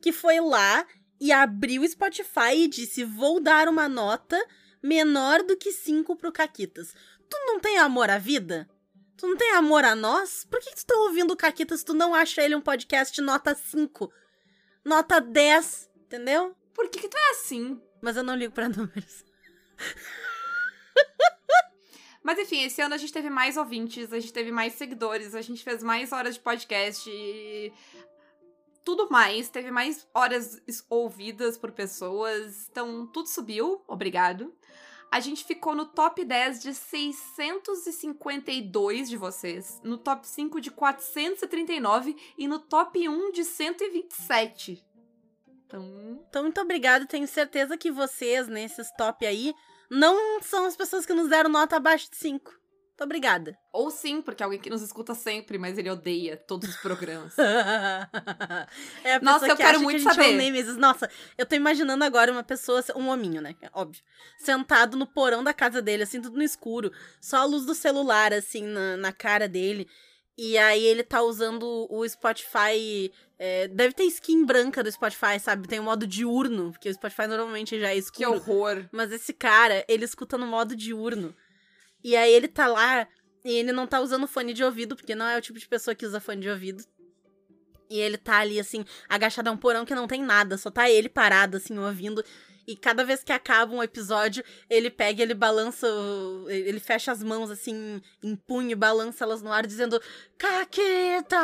que 0.00 0.12
foi 0.12 0.40
lá 0.40 0.84
e 1.20 1.32
abriu 1.32 1.82
o 1.82 1.88
Spotify 1.88 2.54
e 2.54 2.68
disse: 2.68 3.04
Vou 3.04 3.40
dar 3.40 3.68
uma 3.68 3.88
nota 3.88 4.36
menor 4.82 5.42
do 5.42 5.56
que 5.56 5.72
5 5.72 6.16
pro 6.16 6.32
Caquitas. 6.32 6.94
Tu 7.28 7.36
não 7.46 7.58
tem 7.58 7.78
amor 7.78 8.10
à 8.10 8.18
vida? 8.18 8.68
Tu 9.16 9.26
não 9.26 9.36
tem 9.36 9.52
amor 9.52 9.84
a 9.84 9.94
nós? 9.94 10.44
Por 10.44 10.60
que, 10.60 10.70
que 10.70 10.76
tu 10.76 10.86
tá 10.86 10.94
ouvindo 10.96 11.32
o 11.32 11.36
Caquitas 11.36 11.80
se 11.80 11.86
tu 11.86 11.94
não 11.94 12.14
acha 12.14 12.42
ele 12.42 12.54
um 12.54 12.60
podcast 12.60 13.18
nota 13.22 13.54
5? 13.54 14.12
Nota 14.84 15.20
10, 15.20 15.90
entendeu? 16.04 16.54
Por 16.74 16.88
que, 16.90 17.00
que 17.00 17.08
tu 17.08 17.16
é 17.16 17.30
assim? 17.30 17.80
Mas 18.02 18.16
eu 18.16 18.22
não 18.22 18.36
ligo 18.36 18.52
pra 18.52 18.68
números. 18.68 19.24
Mas 22.22 22.38
enfim, 22.40 22.64
esse 22.64 22.82
ano 22.82 22.94
a 22.94 22.98
gente 22.98 23.12
teve 23.12 23.30
mais 23.30 23.56
ouvintes, 23.56 24.12
a 24.12 24.18
gente 24.18 24.32
teve 24.32 24.50
mais 24.50 24.74
seguidores, 24.74 25.34
a 25.34 25.40
gente 25.40 25.62
fez 25.62 25.82
mais 25.82 26.10
horas 26.12 26.34
de 26.34 26.40
podcast 26.40 27.08
e 27.08 27.72
tudo 28.84 29.08
mais, 29.08 29.48
teve 29.48 29.70
mais 29.70 30.08
horas 30.12 30.60
ouvidas 30.90 31.56
por 31.56 31.70
pessoas, 31.70 32.68
então 32.68 33.06
tudo 33.06 33.28
subiu, 33.28 33.80
obrigado. 33.86 34.52
A 35.10 35.20
gente 35.20 35.44
ficou 35.44 35.74
no 35.74 35.86
top 35.86 36.24
10 36.24 36.62
de 36.62 36.74
652 36.74 39.08
de 39.08 39.16
vocês, 39.16 39.80
no 39.82 39.96
top 39.96 40.26
5 40.26 40.60
de 40.60 40.70
439 40.70 42.16
e 42.36 42.48
no 42.48 42.58
top 42.58 43.08
1 43.08 43.32
de 43.32 43.44
127. 43.44 44.84
Então, 45.66 46.24
Então, 46.28 46.42
muito 46.42 46.60
obrigada. 46.60 47.06
Tenho 47.06 47.26
certeza 47.26 47.76
que 47.76 47.90
vocês, 47.90 48.48
nesses 48.48 48.90
top 48.96 49.26
aí, 49.26 49.54
não 49.90 50.40
são 50.42 50.66
as 50.66 50.76
pessoas 50.76 51.06
que 51.06 51.14
nos 51.14 51.28
deram 51.28 51.50
nota 51.50 51.76
abaixo 51.76 52.10
de 52.10 52.16
5. 52.16 52.52
Muito 52.96 53.04
obrigada. 53.04 53.58
ou 53.74 53.90
sim, 53.90 54.22
porque 54.22 54.42
é 54.42 54.44
alguém 54.44 54.58
que 54.58 54.70
nos 54.70 54.80
escuta 54.80 55.14
sempre, 55.14 55.58
mas 55.58 55.76
ele 55.76 55.90
odeia 55.90 56.34
todos 56.34 56.66
os 56.70 56.76
programas. 56.76 57.34
é 59.04 59.16
a 59.16 59.20
Nossa, 59.20 59.48
eu 59.48 59.54
que 59.54 59.62
quero 59.62 59.80
muito 59.82 60.02
que 60.02 60.08
é 60.08 60.14
saber. 60.14 60.32
Nemesis. 60.32 60.78
Nossa, 60.78 61.10
eu 61.36 61.44
tô 61.44 61.54
imaginando 61.54 62.02
agora 62.02 62.32
uma 62.32 62.42
pessoa, 62.42 62.82
um 62.96 63.08
hominho, 63.08 63.42
né? 63.42 63.54
Óbvio. 63.74 64.02
Sentado 64.38 64.96
no 64.96 65.06
porão 65.06 65.44
da 65.44 65.52
casa 65.52 65.82
dele, 65.82 66.04
assim, 66.04 66.22
tudo 66.22 66.38
no 66.38 66.42
escuro. 66.42 66.90
Só 67.20 67.36
a 67.36 67.44
luz 67.44 67.66
do 67.66 67.74
celular, 67.74 68.32
assim, 68.32 68.62
na, 68.62 68.96
na 68.96 69.12
cara 69.12 69.46
dele. 69.46 69.86
E 70.38 70.56
aí 70.56 70.82
ele 70.82 71.02
tá 71.02 71.20
usando 71.20 71.86
o 71.90 72.08
Spotify. 72.08 73.12
é, 73.38 73.68
deve 73.68 73.92
ter 73.92 74.04
skin 74.04 74.46
branca 74.46 74.82
do 74.82 74.90
Spotify, 74.90 75.38
sabe? 75.38 75.68
Tem 75.68 75.80
o 75.80 75.82
modo 75.82 76.06
diurno, 76.06 76.72
porque 76.72 76.88
o 76.88 76.94
Spotify 76.94 77.26
normalmente 77.26 77.78
já 77.78 77.90
é 77.90 77.92
que 77.92 77.98
escuro. 77.98 78.32
horror. 78.32 78.88
Mas 78.90 79.12
esse 79.12 79.34
cara, 79.34 79.84
ele 79.86 80.06
escuta 80.06 80.38
no 80.38 80.46
modo 80.46 80.74
diurno. 80.74 81.34
E 82.06 82.14
aí 82.14 82.32
ele 82.32 82.46
tá 82.46 82.68
lá 82.68 83.08
e 83.44 83.50
ele 83.50 83.72
não 83.72 83.84
tá 83.84 83.98
usando 83.98 84.28
fone 84.28 84.52
de 84.52 84.62
ouvido, 84.62 84.94
porque 84.94 85.16
não 85.16 85.26
é 85.26 85.36
o 85.36 85.40
tipo 85.40 85.58
de 85.58 85.66
pessoa 85.66 85.92
que 85.92 86.06
usa 86.06 86.20
fone 86.20 86.40
de 86.40 86.48
ouvido. 86.48 86.84
E 87.90 87.98
ele 87.98 88.16
tá 88.16 88.38
ali, 88.38 88.60
assim, 88.60 88.84
agachado 89.08 89.50
a 89.50 89.52
um 89.52 89.56
porão 89.56 89.84
que 89.84 89.92
não 89.92 90.06
tem 90.06 90.22
nada, 90.22 90.56
só 90.56 90.70
tá 90.70 90.88
ele 90.88 91.08
parado, 91.08 91.56
assim, 91.56 91.76
ouvindo. 91.76 92.24
E 92.64 92.76
cada 92.76 93.04
vez 93.04 93.24
que 93.24 93.32
acaba 93.32 93.74
um 93.74 93.82
episódio, 93.82 94.44
ele 94.70 94.88
pega, 94.88 95.20
ele 95.20 95.34
balança, 95.34 95.88
ele 96.48 96.78
fecha 96.78 97.10
as 97.10 97.24
mãos, 97.24 97.50
assim, 97.50 98.00
em 98.22 98.36
punho, 98.36 98.70
e 98.70 98.76
balança 98.76 99.24
elas 99.24 99.42
no 99.42 99.50
ar, 99.50 99.66
dizendo 99.66 100.00
Caquetas! 100.38 101.34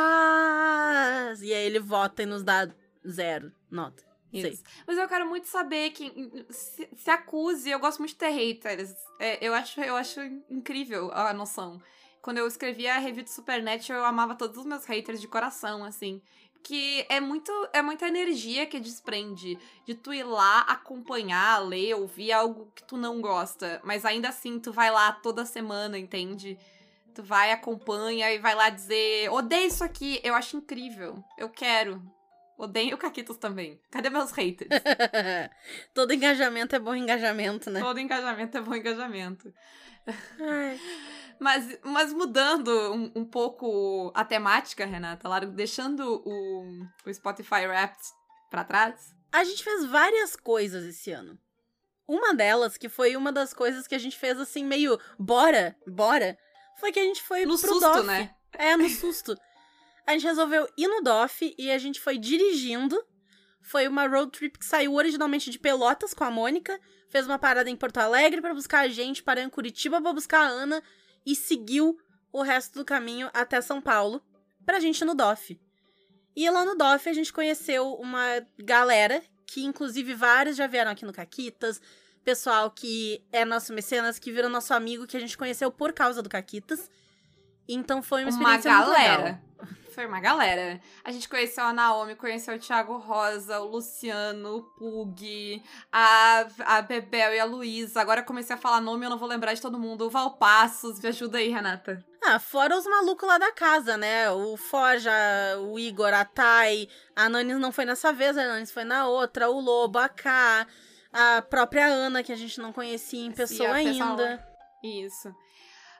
E 1.41 1.53
aí 1.53 1.65
ele 1.65 1.79
vota 1.79 2.23
e 2.23 2.25
nos 2.25 2.41
dá 2.41 2.69
zero 3.05 3.51
nota. 3.69 4.12
Isso. 4.33 4.63
Mas 4.87 4.97
eu 4.97 5.07
quero 5.07 5.27
muito 5.27 5.47
saber 5.47 5.91
que 5.91 6.11
se, 6.49 6.89
se 6.95 7.09
acuse. 7.09 7.69
Eu 7.69 7.79
gosto 7.79 7.99
muito 7.99 8.11
de 8.11 8.17
ter 8.17 8.29
haters. 8.29 8.93
É, 9.19 9.45
eu, 9.45 9.53
acho, 9.53 9.79
eu 9.81 9.95
acho 9.95 10.19
incrível 10.49 11.11
a 11.13 11.33
noção. 11.33 11.81
Quando 12.21 12.37
eu 12.37 12.47
escrevi 12.47 12.87
a 12.87 12.97
review 12.97 13.23
de 13.23 13.31
Supernatural, 13.31 14.01
eu 14.01 14.05
amava 14.05 14.33
todos 14.33 14.57
os 14.57 14.65
meus 14.65 14.85
haters 14.85 15.19
de 15.19 15.27
coração, 15.27 15.83
assim. 15.83 16.21
Que 16.63 17.05
é 17.09 17.19
muito 17.19 17.51
é 17.73 17.81
muita 17.81 18.07
energia 18.07 18.65
que 18.65 18.79
desprende 18.79 19.59
de 19.85 19.93
tu 19.93 20.13
ir 20.13 20.23
lá 20.23 20.61
acompanhar, 20.61 21.59
ler, 21.59 21.93
ouvir 21.93 22.31
algo 22.31 22.71
que 22.73 22.83
tu 22.83 22.95
não 22.95 23.19
gosta. 23.19 23.81
Mas 23.83 24.05
ainda 24.05 24.29
assim, 24.29 24.57
tu 24.57 24.71
vai 24.71 24.89
lá 24.89 25.11
toda 25.11 25.45
semana, 25.45 25.99
entende? 25.99 26.57
Tu 27.13 27.21
vai, 27.21 27.51
acompanha 27.51 28.31
e 28.31 28.39
vai 28.39 28.55
lá 28.55 28.69
dizer: 28.69 29.29
odeio 29.29 29.67
isso 29.67 29.83
aqui, 29.83 30.21
eu 30.23 30.33
acho 30.33 30.55
incrível, 30.55 31.21
eu 31.37 31.49
quero. 31.49 32.01
Odeio 32.57 32.95
o 32.95 32.97
Caquitos 32.97 33.37
também. 33.37 33.79
Cadê 33.89 34.09
meus 34.09 34.31
haters? 34.31 34.69
Todo 35.93 36.13
engajamento 36.13 36.75
é 36.75 36.79
bom 36.79 36.95
engajamento, 36.95 37.69
né? 37.69 37.79
Todo 37.79 37.99
engajamento 37.99 38.57
é 38.57 38.61
bom 38.61 38.75
engajamento. 38.75 39.53
Mas, 41.39 41.77
mas 41.83 42.13
mudando 42.13 42.69
um, 42.93 43.11
um 43.15 43.25
pouco 43.25 44.11
a 44.15 44.23
temática, 44.23 44.85
Renata, 44.85 45.27
largo, 45.27 45.51
deixando 45.51 46.21
o, 46.23 46.85
o 47.05 47.13
Spotify 47.13 47.65
Wrapped 47.67 47.99
pra 48.49 48.63
trás. 48.63 49.13
A 49.31 49.43
gente 49.43 49.63
fez 49.63 49.83
várias 49.85 50.35
coisas 50.35 50.85
esse 50.85 51.11
ano. 51.11 51.37
Uma 52.07 52.33
delas, 52.33 52.77
que 52.77 52.87
foi 52.87 53.15
uma 53.17 53.31
das 53.31 53.53
coisas 53.53 53.87
que 53.87 53.95
a 53.95 53.97
gente 53.97 54.17
fez 54.17 54.39
assim, 54.39 54.63
meio 54.63 54.97
bora, 55.17 55.75
bora, 55.87 56.37
foi 56.79 56.91
que 56.91 56.99
a 56.99 57.03
gente 57.03 57.21
foi 57.21 57.45
No 57.45 57.57
pro 57.57 57.69
susto, 57.73 57.93
DOF. 57.93 58.05
né? 58.05 58.33
É, 58.53 58.77
no 58.77 58.87
susto. 58.89 59.35
A 60.05 60.11
gente 60.13 60.25
resolveu 60.25 60.67
ir 60.77 60.87
no 60.87 61.01
DOF 61.01 61.55
e 61.57 61.71
a 61.71 61.77
gente 61.77 61.99
foi 61.99 62.17
dirigindo. 62.17 63.01
Foi 63.61 63.87
uma 63.87 64.05
road 64.05 64.31
trip 64.31 64.59
que 64.59 64.65
saiu 64.65 64.93
originalmente 64.93 65.49
de 65.49 65.57
Pelotas 65.57 66.13
com 66.13 66.25
a 66.25 66.31
Mônica, 66.31 66.77
fez 67.07 67.25
uma 67.25 67.39
parada 67.39 67.69
em 67.69 67.75
Porto 67.75 67.97
Alegre 67.97 68.41
pra 68.41 68.53
buscar 68.53 68.81
a 68.81 68.89
gente, 68.89 69.23
parou 69.23 69.41
em 69.41 69.49
Curitiba 69.49 70.01
pra 70.01 70.11
buscar 70.11 70.41
a 70.41 70.49
Ana 70.49 70.83
e 71.25 71.33
seguiu 71.33 71.97
o 72.31 72.41
resto 72.41 72.79
do 72.79 72.83
caminho 72.83 73.29
até 73.33 73.61
São 73.61 73.81
Paulo 73.81 74.21
pra 74.65 74.81
gente 74.81 74.99
ir 74.99 75.05
no 75.05 75.15
DOF. 75.15 75.57
E 76.35 76.49
lá 76.49 76.65
no 76.65 76.75
DOF 76.75 77.07
a 77.07 77.13
gente 77.13 77.31
conheceu 77.31 77.93
uma 77.93 78.45
galera, 78.59 79.23
que 79.45 79.63
inclusive 79.63 80.13
vários 80.13 80.57
já 80.57 80.67
vieram 80.67 80.91
aqui 80.91 81.05
no 81.05 81.13
Caquitas, 81.13 81.79
pessoal 82.23 82.71
que 82.71 83.23
é 83.31 83.45
nosso 83.45 83.71
mecenas, 83.71 84.19
que 84.19 84.31
virou 84.31 84.49
nosso 84.49 84.73
amigo, 84.73 85.05
que 85.05 85.15
a 85.15 85.19
gente 85.19 85.37
conheceu 85.37 85.71
por 85.71 85.93
causa 85.93 86.21
do 86.21 86.29
Caquitas. 86.29 86.89
Então 87.67 88.01
foi 88.01 88.23
uma 88.23 88.31
Uma 88.31 88.55
experiência 88.57 88.73
muito 88.73 88.89
legal. 88.89 89.39
Foi 89.93 90.05
uma 90.05 90.19
galera. 90.19 90.81
A 91.03 91.11
gente 91.11 91.29
conheceu 91.29 91.63
a 91.63 91.71
Naomi, 91.73 92.15
conheceu 92.15 92.55
o 92.55 92.59
Thiago 92.59 92.97
Rosa, 92.97 93.59
o 93.59 93.65
Luciano, 93.69 94.57
o 94.57 94.61
Pug, 94.63 95.61
a, 95.91 96.45
a 96.65 96.81
Bebel 96.81 97.33
e 97.33 97.39
a 97.39 97.45
Luísa. 97.45 98.01
Agora 98.01 98.23
comecei 98.23 98.55
a 98.55 98.59
falar 98.59 98.81
nome, 98.81 99.05
eu 99.05 99.09
não 99.09 99.17
vou 99.17 99.27
lembrar 99.29 99.53
de 99.53 99.61
todo 99.61 99.79
mundo. 99.79 100.05
O 100.05 100.09
Valpassos, 100.09 100.99
me 100.99 101.09
ajuda 101.09 101.37
aí, 101.37 101.49
Renata. 101.49 102.03
Ah, 102.25 102.39
fora 102.39 102.77
os 102.77 102.85
malucos 102.85 103.27
lá 103.27 103.37
da 103.37 103.51
casa, 103.51 103.97
né? 103.97 104.31
O 104.31 104.55
Forja, 104.57 105.11
o 105.59 105.77
Igor, 105.77 106.13
a 106.13 106.23
Thay, 106.25 106.87
a 107.15 107.27
Nanis 107.29 107.59
não 107.59 107.71
foi 107.71 107.85
nessa 107.85 108.13
vez, 108.13 108.37
a 108.37 108.45
Nanis 108.47 108.71
foi 108.71 108.83
na 108.85 109.07
outra, 109.07 109.49
o 109.49 109.59
Lobo, 109.59 109.99
a 109.99 110.07
K, 110.07 110.65
a 111.11 111.41
própria 111.41 111.85
Ana, 111.85 112.23
que 112.23 112.31
a 112.31 112.35
gente 112.37 112.59
não 112.59 112.71
conhecia 112.71 113.25
em 113.25 113.31
pessoa 113.31 113.71
a 113.71 113.83
pessoa- 113.83 114.09
ainda. 114.09 114.47
Isso. 114.83 115.33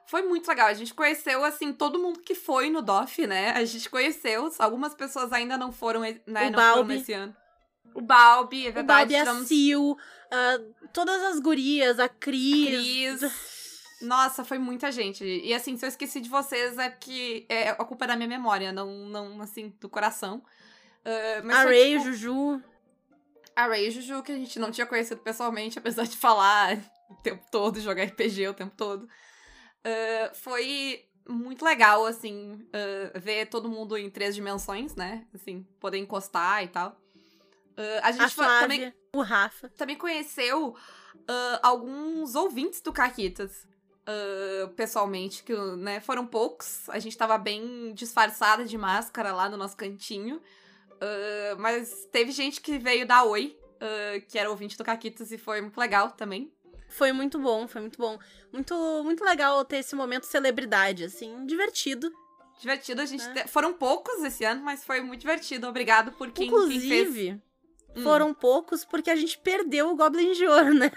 Foi 0.07 0.21
muito 0.23 0.47
legal. 0.47 0.67
A 0.67 0.73
gente 0.73 0.93
conheceu, 0.93 1.43
assim, 1.43 1.71
todo 1.73 1.99
mundo 1.99 2.19
que 2.19 2.35
foi 2.35 2.69
no 2.69 2.81
DOF, 2.81 3.25
né? 3.25 3.51
A 3.51 3.63
gente 3.65 3.89
conheceu. 3.89 4.51
Algumas 4.59 4.93
pessoas 4.93 5.31
ainda 5.31 5.57
não 5.57 5.71
foram, 5.71 6.01
né? 6.01 6.19
O 6.27 6.31
não 6.31 6.35
foram 6.35 6.51
Balbi. 6.53 6.95
esse 6.95 7.13
ano. 7.13 7.35
O 7.95 8.01
Balbi, 8.01 8.67
é 8.67 8.69
O 8.69 8.73
verdade. 8.73 9.13
Balbi, 9.13 9.15
a 9.15 9.19
tivemos 9.19 9.47
Sil, 9.47 9.97
ah, 10.31 10.59
todas 10.91 11.21
as 11.23 11.39
gurias, 11.39 11.99
a 11.99 12.09
Cris. 12.09 13.19
Cris. 13.19 13.43
Nossa, 14.01 14.43
foi 14.43 14.57
muita 14.57 14.91
gente. 14.91 15.23
E 15.23 15.53
assim, 15.53 15.77
se 15.77 15.85
eu 15.85 15.89
esqueci 15.89 16.19
de 16.19 16.29
vocês, 16.29 16.77
é 16.77 16.89
que 16.89 17.45
é 17.47 17.69
a 17.69 17.75
culpa 17.85 18.05
da 18.05 18.15
minha 18.15 18.27
memória, 18.27 18.71
não, 18.71 19.05
não 19.07 19.41
assim, 19.41 19.73
do 19.79 19.87
coração. 19.87 20.43
Mas 21.43 21.57
A 21.57 21.63
Ray, 21.63 21.95
o 21.95 21.99
tipo, 21.99 22.11
Juju. 22.13 22.63
a 23.55 23.67
Ray 23.67 23.85
e 23.85 23.89
o 23.89 23.91
Juju, 23.91 24.23
que 24.23 24.31
a 24.31 24.35
gente 24.37 24.59
não 24.59 24.71
tinha 24.71 24.85
conhecido 24.87 25.21
pessoalmente, 25.21 25.77
apesar 25.79 26.03
de 26.05 26.17
falar 26.17 26.77
o 27.09 27.15
tempo 27.15 27.43
todo, 27.51 27.79
jogar 27.79 28.03
RPG 28.05 28.47
o 28.47 28.53
tempo 28.53 28.73
todo. 28.75 29.07
Ah, 29.83 30.31
foi 30.33 31.05
muito 31.27 31.63
legal, 31.63 32.05
assim, 32.05 32.65
ah, 32.73 33.19
ver 33.19 33.47
todo 33.47 33.69
mundo 33.69 33.97
em 33.97 34.09
três 34.09 34.35
dimensões, 34.35 34.95
né? 34.95 35.25
Assim, 35.33 35.65
poder 35.79 35.97
encostar 35.97 36.63
e 36.63 36.67
tal. 36.67 36.97
Ah, 37.77 38.07
a 38.07 38.11
gente 38.11 38.23
A 38.23 38.29
Flávia, 38.29 38.59
também, 38.61 38.93
o 39.13 39.21
Rafa. 39.21 39.69
também 39.69 39.97
conheceu 39.97 40.75
alguns 41.61 42.35
ouvintes 42.35 42.81
do 42.81 42.91
Caquitas. 42.93 43.67
pessoalmente, 44.75 45.43
que 45.43 45.53
né, 45.77 45.99
foram 46.01 46.25
poucos. 46.27 46.89
A 46.89 46.99
gente 46.99 47.17
tava 47.17 47.37
bem 47.37 47.93
disfarçada 47.93 48.65
de 48.65 48.77
máscara 48.77 49.31
lá 49.33 49.47
no 49.49 49.55
nosso 49.57 49.77
cantinho. 49.77 50.41
Mas 51.57 52.05
teve 52.11 52.31
gente 52.31 52.59
que 52.61 52.77
veio 52.77 53.07
dar 53.07 53.23
oi, 53.23 53.57
que 54.27 54.37
era 54.37 54.49
ouvinte 54.49 54.77
do 54.77 54.83
Caquitas, 54.83 55.31
e 55.31 55.37
foi 55.37 55.61
muito 55.61 55.77
legal 55.79 56.11
também. 56.11 56.51
Foi 56.97 57.11
muito 57.11 57.39
bom, 57.39 57.67
foi 57.67 57.81
muito 57.81 57.97
bom. 57.97 58.17
Muito, 58.51 58.73
muito 59.03 59.23
legal 59.23 59.63
ter 59.65 59.77
esse 59.77 59.95
momento 59.95 60.25
celebridade, 60.25 61.03
assim, 61.03 61.45
divertido. 61.45 62.11
Divertido, 62.59 63.01
a 63.01 63.05
gente. 63.05 63.23
É. 63.27 63.33
te- 63.43 63.47
Foram 63.49 63.73
poucos 63.73 64.23
esse 64.23 64.43
ano, 64.45 64.61
mas 64.63 64.83
foi 64.83 65.01
muito 65.01 65.21
divertido. 65.21 65.67
Obrigado 65.67 66.11
por 66.13 66.31
quem, 66.31 66.49
quem 66.49 66.67
fez. 66.67 66.83
Inclusive, 66.83 67.41
Hum. 67.95 68.03
foram 68.03 68.33
poucos 68.33 68.85
porque 68.85 69.09
a 69.09 69.15
gente 69.15 69.37
perdeu 69.39 69.89
o 69.89 69.95
Goblin 69.95 70.33
de 70.33 70.45
Ouro, 70.47 70.73
né? 70.73 70.91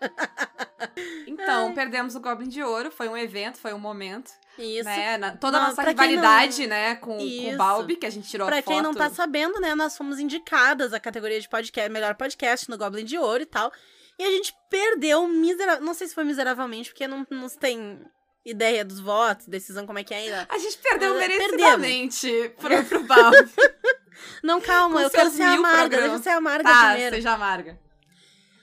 Então, 1.26 1.72
perdemos 1.74 2.14
o 2.14 2.20
Goblin 2.20 2.48
de 2.48 2.62
Ouro, 2.62 2.90
foi 2.90 3.08
um 3.08 3.16
evento, 3.16 3.58
foi 3.58 3.72
um 3.72 3.78
momento. 3.78 4.30
Isso. 4.58 4.84
Né? 4.84 5.16
Na- 5.16 5.36
toda 5.36 5.56
a 5.56 5.60
Não, 5.60 5.68
nossa 5.70 5.82
pra 5.82 5.94
quem 5.94 6.10
rivalidade, 6.10 6.66
né, 6.66 6.94
com, 6.96 7.16
com 7.16 7.54
o 7.54 7.56
Balbi, 7.56 7.96
que 7.96 8.06
a 8.06 8.10
gente 8.10 8.28
tirou 8.28 8.46
Pra 8.46 8.56
foto. 8.58 8.66
quem 8.66 8.82
não 8.82 8.94
tá 8.94 9.08
sabendo, 9.10 9.60
né, 9.60 9.74
nós 9.74 9.96
fomos 9.96 10.18
indicadas 10.18 10.92
à 10.92 11.00
categoria 11.00 11.40
de 11.40 11.48
podcast, 11.48 11.90
melhor 11.90 12.14
podcast 12.14 12.68
no 12.70 12.76
Goblin 12.78 13.04
de 13.04 13.16
Ouro 13.18 13.42
e 13.42 13.46
tal. 13.46 13.72
E 14.18 14.24
a 14.24 14.30
gente 14.30 14.54
perdeu 14.70 15.26
miseravelmente. 15.26 15.84
Não 15.86 15.94
sei 15.94 16.06
se 16.06 16.14
foi 16.14 16.24
miseravelmente, 16.24 16.90
porque 16.90 17.06
não, 17.06 17.26
não 17.30 17.48
tem 17.48 18.00
ideia 18.44 18.84
dos 18.84 19.00
votos, 19.00 19.46
decisão, 19.46 19.86
como 19.86 19.98
é 19.98 20.04
que 20.04 20.12
é 20.12 20.18
ainda. 20.18 20.46
A 20.50 20.58
gente 20.58 20.78
perdeu 20.78 21.14
Mas, 21.14 21.28
merecidamente 21.28 22.54
pro, 22.58 22.84
pro 22.84 23.02
Balbi. 23.04 23.50
Não, 24.42 24.60
calma, 24.60 24.96
Com 24.96 25.00
eu 25.00 25.10
quero 25.10 25.30
ser 25.30 25.42
amarga, 25.42 25.88
programas. 25.88 25.90
deixa 25.90 26.14
eu 26.14 26.22
ser 26.22 26.30
amarga 26.38 26.70
tá, 26.70 26.90
primeiro. 26.90 27.16
seja 27.16 27.32
amarga. 27.32 27.80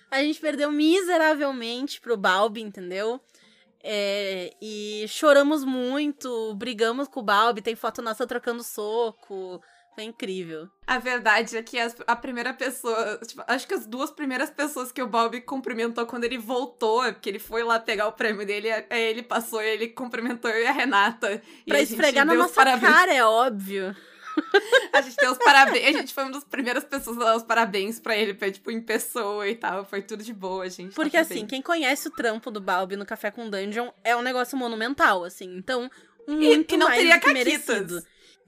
A 0.10 0.22
gente 0.22 0.40
perdeu 0.40 0.72
miseravelmente 0.72 2.00
pro 2.00 2.16
Balbi, 2.16 2.62
entendeu? 2.62 3.20
É, 3.84 4.54
e 4.62 5.06
choramos 5.08 5.64
muito, 5.66 6.54
brigamos 6.56 7.08
com 7.08 7.20
o 7.20 7.24
Balbi, 7.24 7.62
tem 7.62 7.76
foto 7.76 8.02
nossa 8.02 8.26
trocando 8.28 8.64
soco. 8.64 9.62
Foi 10.02 10.08
incrível. 10.10 10.68
A 10.88 10.98
verdade 10.98 11.56
é 11.58 11.64
que 11.64 11.78
as- 11.80 11.96
a 12.08 12.16
primeira 12.16 12.54
pessoa, 12.54 13.20
tipo, 13.26 13.44
acho 13.48 13.68
que 13.68 13.74
as 13.74 13.86
duas 13.86 14.10
primeiras 14.12 14.50
pessoas 14.50 14.92
que 14.92 15.02
o 15.02 15.08
Balbi 15.08 15.42
cumprimentou 15.42 16.06
quando 16.06 16.24
ele 16.24 16.38
voltou, 16.38 17.04
é 17.04 17.12
porque 17.12 17.30
ele 17.30 17.40
foi 17.40 17.64
lá 17.64 17.80
pegar 17.80 18.08
o 18.08 18.12
prêmio 18.14 18.46
dele, 18.46 18.70
aí 18.72 19.02
ele 19.02 19.22
passou 19.24 19.62
e 19.62 19.68
ele 19.70 19.88
cumprimentou 19.90 20.50
eu 20.50 20.64
e 20.64 20.68
a 20.68 20.72
Renata. 20.72 21.42
e 21.66 21.70
Pra 21.70 21.78
a 21.78 21.80
gente 21.82 21.92
esfregar 21.92 22.26
na 22.26 22.34
nossa 22.34 22.54
parabéns. 22.54 22.92
cara, 22.94 23.14
é 23.14 23.24
óbvio. 23.24 23.96
A 24.94 25.02
gente 25.02 25.18
deu 25.18 25.32
os 25.34 25.38
parabéns. 25.38 25.94
A 25.96 26.00
gente 26.00 26.14
foi 26.14 26.24
uma 26.24 26.32
das 26.32 26.44
primeiras 26.46 26.86
pessoas 26.86 27.18
a 27.18 27.26
dar 27.26 27.36
os 27.36 27.44
parabéns 27.44 28.00
pra 28.00 28.16
ele, 28.16 28.34
foi, 28.34 28.50
tipo, 28.52 28.72
em 28.72 28.80
pessoa 28.82 29.46
e 29.48 29.56
tal. 29.56 29.84
Foi 29.84 30.02
tudo 30.02 30.24
de 30.24 30.34
boa, 30.34 30.70
gente. 30.70 30.96
Porque 30.96 31.18
tá 31.18 31.22
assim, 31.22 31.34
bem. 31.40 31.48
quem 31.48 31.62
conhece 31.62 32.08
o 32.08 32.12
trampo 32.12 32.50
do 32.50 32.62
Balbi 32.62 32.96
no 32.96 33.06
Café 33.06 33.30
com 33.30 33.50
Dungeon 33.50 33.90
é 34.06 34.16
um 34.16 34.22
negócio 34.22 34.58
monumental, 34.58 35.26
assim. 35.26 35.54
Então, 35.58 35.90
E, 36.28 36.32
muito 36.34 36.74
e 36.74 36.78
não 36.78 36.88
mais 36.88 37.00
teria 37.00 37.18
do 37.18 37.22
que 37.22 37.34
merecido. 37.34 38.02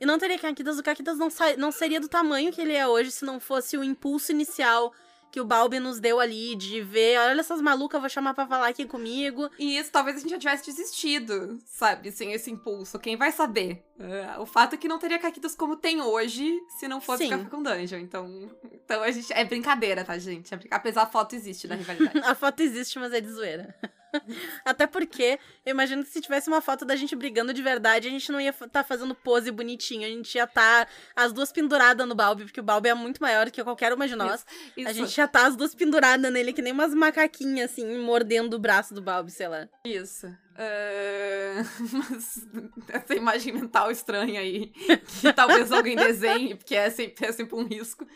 E 0.04 0.06
não 0.06 0.20
teria 0.20 0.38
Caquitas. 0.38 0.78
O 0.78 0.84
Caquitas 0.84 1.18
não, 1.18 1.30
não 1.58 1.72
seria 1.72 2.02
do 2.02 2.10
tamanho 2.10 2.52
que 2.52 2.60
ele 2.60 2.74
é 2.74 2.86
hoje 2.86 3.10
se 3.10 3.24
não 3.24 3.40
fosse 3.40 3.78
o 3.78 3.84
impulso 3.84 4.34
inicial 4.34 4.94
que 5.32 5.40
o 5.40 5.46
Balbi 5.46 5.80
nos 5.80 5.98
deu 6.00 6.20
ali 6.20 6.56
de 6.56 6.82
ver, 6.82 7.18
olha 7.18 7.40
essas 7.40 7.60
malucas, 7.60 8.00
vou 8.00 8.10
chamar 8.10 8.36
pra 8.36 8.46
falar 8.46 8.68
aqui 8.68 8.86
comigo. 8.86 9.50
E 9.58 9.78
isso, 9.78 9.92
talvez 9.92 10.18
a 10.18 10.20
gente 10.20 10.30
já 10.32 10.38
tivesse 10.38 10.66
desistido, 10.66 11.58
sabe? 11.66 12.12
Sem 12.12 12.34
esse 12.34 12.52
impulso. 12.52 13.00
Quem 13.00 13.16
vai 13.16 13.32
saber? 13.32 13.84
Ah, 13.98 14.40
o 14.42 14.46
fato 14.46 14.76
é 14.76 14.78
que 14.78 14.88
não 14.88 15.00
teria 15.00 15.18
caquitas 15.18 15.56
como 15.56 15.76
tem 15.78 16.02
hoje 16.02 16.54
se 16.78 16.88
não 16.88 17.00
fosse 17.02 17.24
Sim. 17.24 17.30
Café 17.32 17.46
com 17.50 17.64
Dungeon. 17.64 18.00
Então, 18.00 18.52
então 18.76 19.02
a 19.02 19.10
gente. 19.10 19.32
É 19.34 19.44
brincadeira, 19.46 20.04
tá, 20.04 20.18
gente? 20.20 20.54
É 20.54 20.58
brinca- 20.58 20.76
Apesar 20.76 21.04
a 21.04 21.08
foto 21.08 21.34
existe 21.34 21.66
da 21.68 21.76
rivalidade. 21.76 22.20
A 22.28 22.36
foto 22.36 22.60
existe, 22.60 23.00
mas 23.00 23.12
é 23.14 23.22
de 23.22 23.32
zoeira. 23.32 23.74
Até 24.64 24.88
porque, 24.88 25.40
eu 25.66 25.72
imagino 25.72 26.04
que 26.04 26.10
se 26.10 26.22
tivesse 26.22 26.48
uma 26.48 26.62
foto 26.62 26.86
da 26.86 26.96
gente 26.96 27.16
brigando 27.16 27.54
de 27.54 27.62
verdade, 27.62 28.08
a 28.08 28.12
gente 28.12 28.32
não 28.32 28.40
ia 28.40 28.50
estar 28.50 28.84
fazendo 28.84 29.16
pose 29.16 29.52
bonitinho. 29.52 30.06
A 30.06 30.10
gente 30.10 30.36
ia 30.36 30.44
estar 30.44 30.88
as 31.16 31.34
duas 31.34 31.52
penduradas 31.52 32.08
no 32.08 32.16
Balbi, 32.16 32.44
porque 32.44 32.60
o 32.60 32.64
Balbi 32.64 32.90
é 32.90 32.94
muito 32.94 33.22
maior 33.22 33.50
que 33.50 33.64
qualquer 33.64 33.94
uma 33.94 34.08
de 34.08 34.16
nós. 34.16 34.46
Isso, 34.76 34.88
A 34.88 34.94
gente 34.94 35.12
já 35.12 35.28
tá 35.28 35.48
as 35.48 35.56
duas 35.56 35.74
penduradas 35.76 36.32
nele, 36.32 36.54
que 36.54 36.62
nem 36.62 36.74
umas 36.74 36.94
macaquinhas, 36.94 37.72
assim, 37.72 37.98
mordendo 38.00 38.56
o 38.56 38.60
braço 38.60 38.94
do 38.94 39.02
Balbi, 39.02 39.32
sei 39.32 39.48
lá. 39.48 39.68
Isso. 39.84 40.28
Ah, 40.56 41.64
mas 41.92 42.48
essa 42.90 43.16
imagem 43.16 43.54
mental 43.54 43.90
estranha 43.92 44.40
aí, 44.40 44.68
que 45.22 45.34
talvez 45.34 45.72
alguém 45.72 45.96
desenhe, 45.96 46.56
porque 46.56 46.76
é 46.76 46.90
sempre, 46.90 47.26
é 47.26 47.32
sempre 47.32 47.56
um 47.56 47.64
risco. 47.64 48.08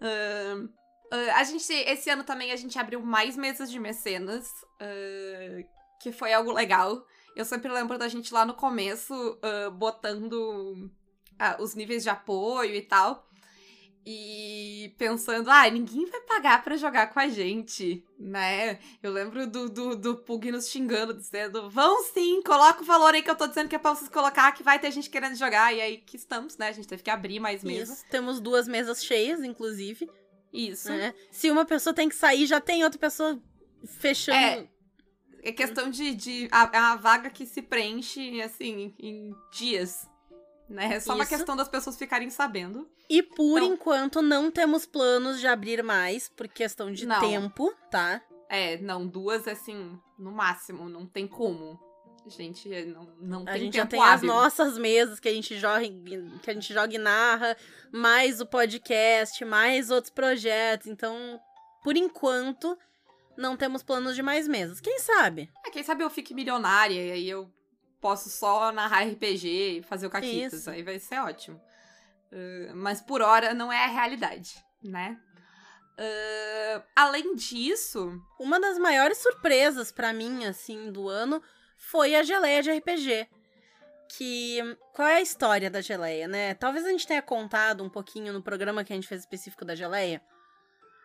Ah, 0.00 0.68
ah, 1.12 1.40
a 1.40 1.44
gente, 1.44 1.70
esse 1.70 2.08
ano 2.08 2.24
também, 2.24 2.52
a 2.52 2.56
gente 2.56 2.78
abriu 2.78 2.98
mais 3.02 3.36
mesas 3.36 3.70
de 3.70 3.78
mecenas, 3.78 4.48
ah, 4.80 5.62
que 6.00 6.10
foi 6.10 6.32
algo 6.32 6.50
legal. 6.50 7.06
Eu 7.36 7.44
sempre 7.44 7.70
lembro 7.70 7.98
da 7.98 8.08
gente 8.08 8.32
lá 8.32 8.46
no 8.46 8.54
começo, 8.54 9.38
ah, 9.42 9.68
botando 9.68 10.90
os 11.58 11.74
níveis 11.74 12.02
de 12.02 12.08
apoio 12.08 12.74
e 12.74 12.80
tal. 12.80 13.28
E 14.04 14.92
pensando, 14.98 15.48
ah, 15.48 15.68
ninguém 15.70 16.06
vai 16.06 16.20
pagar 16.22 16.64
pra 16.64 16.76
jogar 16.76 17.12
com 17.12 17.20
a 17.20 17.28
gente, 17.28 18.04
né? 18.18 18.80
Eu 19.00 19.12
lembro 19.12 19.46
do, 19.46 19.68
do, 19.68 19.94
do 19.94 20.16
Pug 20.16 20.50
nos 20.50 20.68
xingando, 20.70 21.14
dizendo: 21.14 21.70
vão 21.70 22.02
sim, 22.04 22.42
coloca 22.42 22.82
o 22.82 22.84
valor 22.84 23.14
aí 23.14 23.22
que 23.22 23.30
eu 23.30 23.36
tô 23.36 23.46
dizendo 23.46 23.68
que 23.68 23.76
é 23.76 23.78
pra 23.78 23.94
vocês 23.94 24.08
colocar, 24.08 24.50
que 24.52 24.62
vai 24.62 24.80
ter 24.80 24.90
gente 24.90 25.08
querendo 25.08 25.36
jogar. 25.36 25.72
E 25.72 25.80
aí 25.80 25.98
que 25.98 26.16
estamos, 26.16 26.56
né? 26.56 26.68
A 26.68 26.72
gente 26.72 26.88
teve 26.88 27.02
que 27.02 27.10
abrir 27.10 27.38
mais 27.38 27.62
mesas. 27.62 28.02
Temos 28.10 28.40
duas 28.40 28.66
mesas 28.66 29.04
cheias, 29.04 29.44
inclusive. 29.44 30.10
Isso. 30.52 30.90
né? 30.90 31.14
Se 31.30 31.50
uma 31.50 31.64
pessoa 31.64 31.94
tem 31.94 32.08
que 32.08 32.14
sair, 32.14 32.46
já 32.46 32.60
tem 32.60 32.84
outra 32.84 32.98
pessoa 32.98 33.40
fechando. 33.86 34.36
É. 34.38 34.68
É 35.44 35.50
questão 35.50 35.90
de. 35.90 36.14
de 36.14 36.48
a, 36.52 36.70
é 36.72 36.78
uma 36.78 36.94
vaga 36.96 37.28
que 37.28 37.44
se 37.44 37.60
preenche, 37.62 38.40
assim, 38.40 38.94
em 38.98 39.34
dias. 39.52 40.06
Né? 40.68 40.94
É 40.94 41.00
só 41.00 41.14
uma 41.14 41.24
Isso. 41.24 41.34
questão 41.36 41.56
das 41.56 41.68
pessoas 41.68 41.96
ficarem 41.98 42.30
sabendo. 42.30 42.88
E 43.10 43.22
por 43.22 43.58
Então- 43.60 43.74
enquanto 43.74 44.22
não 44.22 44.50
temos 44.50 44.86
planos 44.86 45.40
de 45.40 45.46
abrir 45.48 45.82
mais, 45.82 46.28
por 46.28 46.46
questão 46.48 46.92
de 46.92 47.04
Não. 47.06 47.20
tempo, 47.20 47.74
tá? 47.90 48.22
É, 48.48 48.78
não, 48.78 49.06
duas, 49.06 49.48
assim, 49.48 49.98
no 50.18 50.30
máximo, 50.30 50.88
não 50.88 51.06
tem 51.06 51.26
como. 51.26 51.78
Gente, 52.26 52.68
não, 52.86 53.04
não 53.20 53.42
A 53.42 53.52
tem 53.52 53.62
gente 53.62 53.76
já 53.76 53.86
tem 53.86 54.00
as 54.00 54.10
hábil. 54.20 54.28
nossas 54.28 54.78
mesas 54.78 55.18
que 55.18 55.28
a 55.28 55.32
gente 55.32 55.58
joga, 55.58 55.80
que 56.42 56.50
a 56.50 56.54
gente 56.54 56.72
joga 56.72 56.94
e 56.94 56.98
narra, 56.98 57.56
mais 57.92 58.40
o 58.40 58.46
podcast, 58.46 59.44
mais 59.44 59.90
outros 59.90 60.12
projetos. 60.12 60.86
Então, 60.86 61.40
por 61.82 61.96
enquanto, 61.96 62.78
não 63.36 63.56
temos 63.56 63.82
planos 63.82 64.14
de 64.14 64.22
mais 64.22 64.46
mesas. 64.46 64.80
Quem 64.80 64.98
sabe? 65.00 65.50
Ah, 65.66 65.70
quem 65.70 65.82
sabe 65.82 66.04
eu 66.04 66.10
fique 66.10 66.32
milionária 66.32 67.06
e 67.06 67.10
aí 67.10 67.28
eu 67.28 67.50
posso 68.00 68.30
só 68.30 68.70
narrar 68.72 69.04
RPG 69.04 69.78
e 69.78 69.82
fazer 69.82 70.06
o 70.06 70.10
Caquitas. 70.10 70.60
Isso. 70.60 70.70
Aí 70.70 70.82
vai 70.82 70.98
ser 70.98 71.18
ótimo. 71.18 71.60
Uh, 72.30 72.74
mas 72.74 73.00
por 73.00 73.20
hora 73.20 73.52
não 73.52 73.72
é 73.72 73.84
a 73.84 73.88
realidade, 73.88 74.54
né? 74.82 75.18
Uh, 75.98 76.82
além 76.96 77.34
disso, 77.34 78.18
Uma 78.40 78.58
das 78.58 78.78
maiores 78.78 79.18
surpresas 79.18 79.92
pra 79.92 80.12
mim, 80.12 80.46
assim, 80.46 80.90
do 80.90 81.08
ano 81.08 81.42
foi 81.90 82.14
a 82.14 82.22
geleia 82.22 82.62
de 82.62 82.70
RPG. 82.70 83.26
Que. 84.08 84.58
Qual 84.94 85.08
é 85.08 85.16
a 85.16 85.20
história 85.22 85.70
da 85.70 85.80
geleia, 85.80 86.28
né? 86.28 86.54
Talvez 86.54 86.84
a 86.84 86.90
gente 86.90 87.06
tenha 87.06 87.22
contado 87.22 87.82
um 87.82 87.88
pouquinho 87.88 88.32
no 88.32 88.42
programa 88.42 88.84
que 88.84 88.92
a 88.92 88.96
gente 88.96 89.08
fez 89.08 89.20
específico 89.22 89.64
da 89.64 89.74
geleia. 89.74 90.22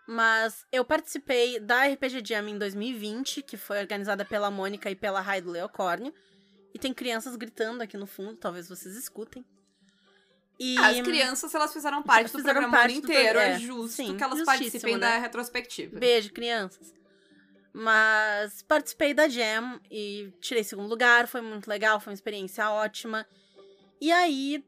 Mas 0.08 0.66
eu 0.72 0.86
participei 0.86 1.60
da 1.60 1.86
RPG 1.86 2.22
Jam 2.26 2.48
em 2.48 2.58
2020, 2.58 3.42
que 3.42 3.58
foi 3.58 3.80
organizada 3.80 4.24
pela 4.24 4.50
Mônica 4.50 4.90
e 4.90 4.96
pela 4.96 5.20
Rai 5.20 5.42
do 5.42 5.52
Leocórnio. 5.52 6.14
E 6.74 6.80
tem 6.80 6.94
crianças 6.94 7.36
gritando 7.36 7.82
aqui 7.82 7.98
no 7.98 8.06
fundo, 8.08 8.36
talvez 8.38 8.70
vocês 8.70 8.96
escutem. 8.96 9.46
E 10.60 10.78
as 10.80 11.02
crianças 11.02 11.54
elas 11.54 11.72
fizeram 11.74 12.02
parte 12.04 12.32
do 12.32 12.38
Fizeram 12.40 12.62
programa 12.62 12.78
o 12.78 12.80
ano 12.80 12.82
parte 12.94 13.02
do 13.02 13.12
inteiro. 13.12 13.40
pro- 13.40 13.40
É, 13.48 13.52
é, 13.52 13.60
justo 13.60 13.90
sim, 13.96 14.18
que 14.18 14.24
elas 14.24 14.40
justíssimo, 14.40 14.46
participem 14.46 14.94
né? 14.96 15.00
da 15.00 15.18
retrospectiva. 15.18 16.00
Beijo, 16.00 16.32
crianças. 16.34 16.94
Mas 17.80 18.64
participei 18.64 19.14
da 19.14 19.30
Jam 19.30 19.80
e 19.92 20.34
tirei 20.42 20.64
segundo 20.64 20.90
lugar, 20.90 21.28
foi 21.28 21.42
muito 21.42 21.68
legal, 21.68 22.00
foi 22.00 22.10
uma 22.10 22.16
experiência 22.16 22.72
ótima. 22.72 23.24
E 24.02 24.12
aí, 24.12 24.66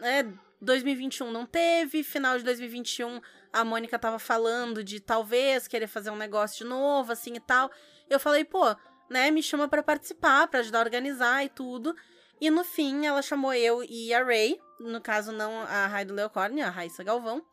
né, 0.00 0.32
2021 0.62 1.30
não 1.30 1.44
teve, 1.44 2.02
final 2.02 2.38
de 2.38 2.44
2021 2.44 3.20
a 3.52 3.62
Mônica 3.62 3.98
tava 3.98 4.18
falando 4.18 4.82
de 4.82 5.00
talvez 5.00 5.68
querer 5.68 5.86
fazer 5.86 6.08
um 6.08 6.16
negócio 6.16 6.56
de 6.56 6.64
novo, 6.64 7.12
assim 7.12 7.34
e 7.34 7.40
tal. 7.40 7.70
Eu 8.08 8.18
falei, 8.18 8.42
pô, 8.42 8.74
né, 9.10 9.30
me 9.30 9.42
chama 9.42 9.68
pra 9.68 9.82
participar, 9.82 10.48
pra 10.48 10.60
ajudar 10.60 10.78
a 10.78 10.84
organizar 10.84 11.44
e 11.44 11.50
tudo. 11.50 11.94
E 12.40 12.48
no 12.48 12.64
fim, 12.64 13.04
ela 13.04 13.20
chamou 13.20 13.52
eu 13.52 13.84
e 13.86 14.14
a 14.14 14.24
Ray, 14.24 14.58
no 14.80 14.98
caso 15.02 15.30
não 15.30 15.60
a 15.60 15.86
Rai 15.88 16.06
do 16.06 16.14
Leocórnio, 16.14 16.64
a 16.64 16.70
Raíssa 16.70 17.04
Galvão. 17.04 17.44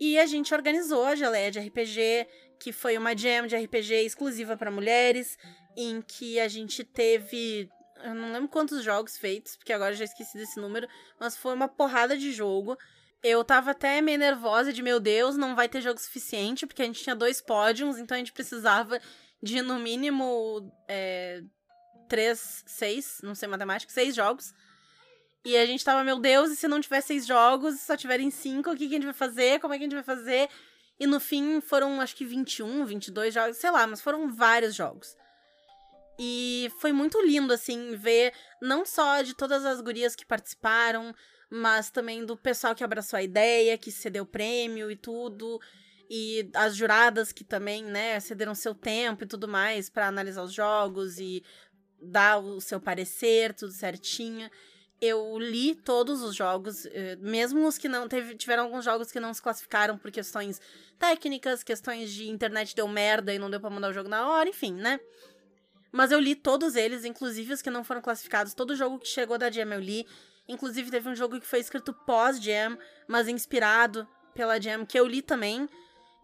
E 0.00 0.18
a 0.18 0.24
gente 0.24 0.54
organizou 0.54 1.04
a 1.04 1.14
geleia 1.14 1.50
de 1.50 1.58
RPG, 1.58 2.26
que 2.58 2.72
foi 2.72 2.96
uma 2.96 3.16
jam 3.16 3.46
de 3.46 3.56
RPG 3.56 4.04
exclusiva 4.04 4.56
para 4.56 4.70
mulheres, 4.70 5.38
em 5.76 6.00
que 6.00 6.40
a 6.40 6.48
gente 6.48 6.84
teve. 6.84 7.68
Eu 8.02 8.14
não 8.14 8.32
lembro 8.32 8.48
quantos 8.48 8.82
jogos 8.84 9.16
feitos, 9.16 9.56
porque 9.56 9.72
agora 9.72 9.94
já 9.94 10.04
esqueci 10.04 10.36
desse 10.36 10.60
número, 10.60 10.86
mas 11.18 11.36
foi 11.36 11.54
uma 11.54 11.68
porrada 11.68 12.16
de 12.16 12.32
jogo. 12.32 12.76
Eu 13.22 13.42
tava 13.42 13.70
até 13.70 14.00
meio 14.00 14.18
nervosa 14.18 14.72
de, 14.72 14.82
meu 14.82 15.00
Deus, 15.00 15.36
não 15.36 15.56
vai 15.56 15.68
ter 15.68 15.80
jogo 15.80 15.98
suficiente, 15.98 16.66
porque 16.66 16.82
a 16.82 16.84
gente 16.84 17.02
tinha 17.02 17.16
dois 17.16 17.40
pódios, 17.40 17.98
então 17.98 18.14
a 18.14 18.18
gente 18.18 18.32
precisava 18.32 19.00
de 19.42 19.62
no 19.62 19.78
mínimo 19.78 20.70
é, 20.86 21.42
três, 22.08 22.62
seis, 22.66 23.20
não 23.22 23.34
sei 23.34 23.48
matemática, 23.48 23.92
seis 23.92 24.14
jogos. 24.14 24.54
E 25.44 25.56
a 25.56 25.64
gente 25.64 25.84
tava, 25.84 26.02
meu 26.02 26.18
Deus, 26.18 26.50
e 26.50 26.56
se 26.56 26.66
não 26.66 26.80
tiver 26.80 27.00
seis 27.00 27.24
jogos, 27.26 27.80
só 27.80 27.96
tiverem 27.96 28.30
cinco, 28.30 28.70
o 28.70 28.76
que, 28.76 28.88
que 28.88 28.94
a 28.94 28.98
gente 28.98 29.04
vai 29.04 29.14
fazer? 29.14 29.60
Como 29.60 29.72
é 29.72 29.78
que 29.78 29.84
a 29.84 29.86
gente 29.86 29.94
vai 29.94 30.02
fazer? 30.02 30.48
E 30.98 31.06
no 31.06 31.20
fim 31.20 31.60
foram, 31.60 32.00
acho 32.00 32.16
que 32.16 32.24
21, 32.24 32.84
22 32.86 33.34
jogos, 33.34 33.56
sei 33.58 33.70
lá, 33.70 33.86
mas 33.86 34.00
foram 34.00 34.32
vários 34.32 34.74
jogos. 34.74 35.16
E 36.18 36.70
foi 36.80 36.92
muito 36.92 37.20
lindo, 37.20 37.52
assim, 37.52 37.94
ver 37.96 38.32
não 38.62 38.86
só 38.86 39.20
de 39.20 39.34
todas 39.34 39.66
as 39.66 39.80
gurias 39.82 40.16
que 40.16 40.24
participaram, 40.24 41.14
mas 41.50 41.90
também 41.90 42.24
do 42.24 42.36
pessoal 42.36 42.74
que 42.74 42.82
abraçou 42.82 43.18
a 43.18 43.22
ideia, 43.22 43.76
que 43.76 43.92
cedeu 43.92 44.24
prêmio 44.24 44.90
e 44.90 44.96
tudo. 44.96 45.60
e 46.08 46.48
as 46.54 46.76
juradas 46.76 47.32
que 47.32 47.44
também, 47.44 47.84
né, 47.84 48.20
cederam 48.20 48.54
seu 48.54 48.74
tempo 48.74 49.24
e 49.24 49.26
tudo 49.26 49.48
mais 49.48 49.90
para 49.90 50.06
analisar 50.06 50.42
os 50.42 50.52
jogos 50.52 51.18
e 51.18 51.42
dar 52.00 52.38
o 52.38 52.60
seu 52.60 52.80
parecer, 52.80 53.52
tudo 53.54 53.72
certinho. 53.72 54.48
Eu 55.00 55.38
li 55.38 55.74
todos 55.74 56.22
os 56.22 56.34
jogos, 56.34 56.86
eh, 56.86 57.16
mesmo 57.20 57.66
os 57.66 57.76
que 57.76 57.88
não 57.88 58.08
teve, 58.08 58.34
tiveram 58.34 58.64
alguns 58.64 58.84
jogos 58.84 59.12
que 59.12 59.20
não 59.20 59.34
se 59.34 59.42
classificaram 59.42 59.98
por 59.98 60.10
questões 60.10 60.60
técnicas, 60.98 61.62
questões 61.62 62.10
de 62.10 62.30
internet 62.30 62.74
deu 62.74 62.88
merda 62.88 63.34
e 63.34 63.38
não 63.38 63.50
deu 63.50 63.60
para 63.60 63.68
mandar 63.68 63.90
o 63.90 63.92
jogo 63.92 64.08
na 64.08 64.26
hora, 64.26 64.48
enfim, 64.48 64.72
né? 64.72 64.98
Mas 65.92 66.12
eu 66.12 66.18
li 66.18 66.34
todos 66.34 66.76
eles, 66.76 67.04
inclusive 67.04 67.54
os 67.54 67.62
que 67.62 67.70
não 67.70 67.84
foram 67.84 68.02
classificados. 68.02 68.54
Todo 68.54 68.76
jogo 68.76 68.98
que 68.98 69.08
chegou 69.08 69.38
da 69.38 69.50
Jam 69.50 69.72
eu 69.72 69.80
li. 69.80 70.06
Inclusive 70.48 70.90
teve 70.90 71.08
um 71.08 71.16
jogo 71.16 71.40
que 71.40 71.46
foi 71.46 71.58
escrito 71.58 71.92
pós-Jam, 71.92 72.78
mas 73.08 73.28
inspirado 73.28 74.06
pela 74.34 74.60
Jam, 74.60 74.84
que 74.84 74.98
eu 74.98 75.06
li 75.06 75.22
também. 75.22 75.68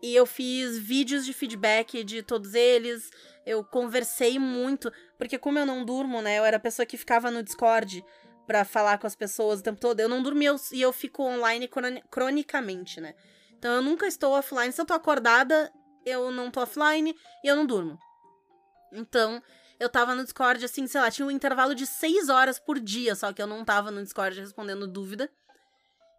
E 0.02 0.14
eu 0.14 0.26
fiz 0.26 0.78
vídeos 0.78 1.24
de 1.24 1.32
feedback 1.32 2.04
de 2.04 2.22
todos 2.22 2.54
eles. 2.54 3.10
Eu 3.46 3.64
conversei 3.64 4.38
muito, 4.38 4.92
porque 5.16 5.38
como 5.38 5.58
eu 5.58 5.64
não 5.64 5.84
durmo, 5.84 6.20
né? 6.20 6.38
Eu 6.38 6.44
era 6.44 6.56
a 6.56 6.60
pessoa 6.60 6.84
que 6.84 6.96
ficava 6.96 7.30
no 7.30 7.42
Discord 7.42 8.04
para 8.46 8.64
falar 8.64 8.98
com 8.98 9.06
as 9.06 9.14
pessoas 9.14 9.60
o 9.60 9.62
tempo 9.62 9.80
todo. 9.80 10.00
Eu 10.00 10.08
não 10.08 10.22
dormi 10.22 10.44
eu, 10.44 10.56
e 10.72 10.82
eu 10.82 10.92
fico 10.92 11.22
online 11.22 11.68
cronicamente, 12.10 13.00
né? 13.00 13.14
Então 13.58 13.72
eu 13.72 13.82
nunca 13.82 14.06
estou 14.06 14.32
offline. 14.32 14.72
Se 14.72 14.80
eu 14.80 14.86
tô 14.86 14.94
acordada, 14.94 15.72
eu 16.04 16.30
não 16.30 16.50
tô 16.50 16.60
offline 16.60 17.14
e 17.44 17.48
eu 17.48 17.56
não 17.56 17.64
durmo. 17.64 17.98
Então, 18.92 19.42
eu 19.80 19.88
tava 19.88 20.14
no 20.14 20.22
Discord, 20.22 20.64
assim, 20.64 20.86
sei 20.86 21.00
lá, 21.00 21.10
tinha 21.10 21.26
um 21.26 21.30
intervalo 21.30 21.74
de 21.74 21.86
seis 21.86 22.28
horas 22.28 22.58
por 22.58 22.78
dia, 22.78 23.14
só 23.14 23.32
que 23.32 23.40
eu 23.40 23.46
não 23.46 23.64
tava 23.64 23.90
no 23.90 24.02
Discord 24.02 24.38
respondendo 24.38 24.86
dúvida. 24.86 25.30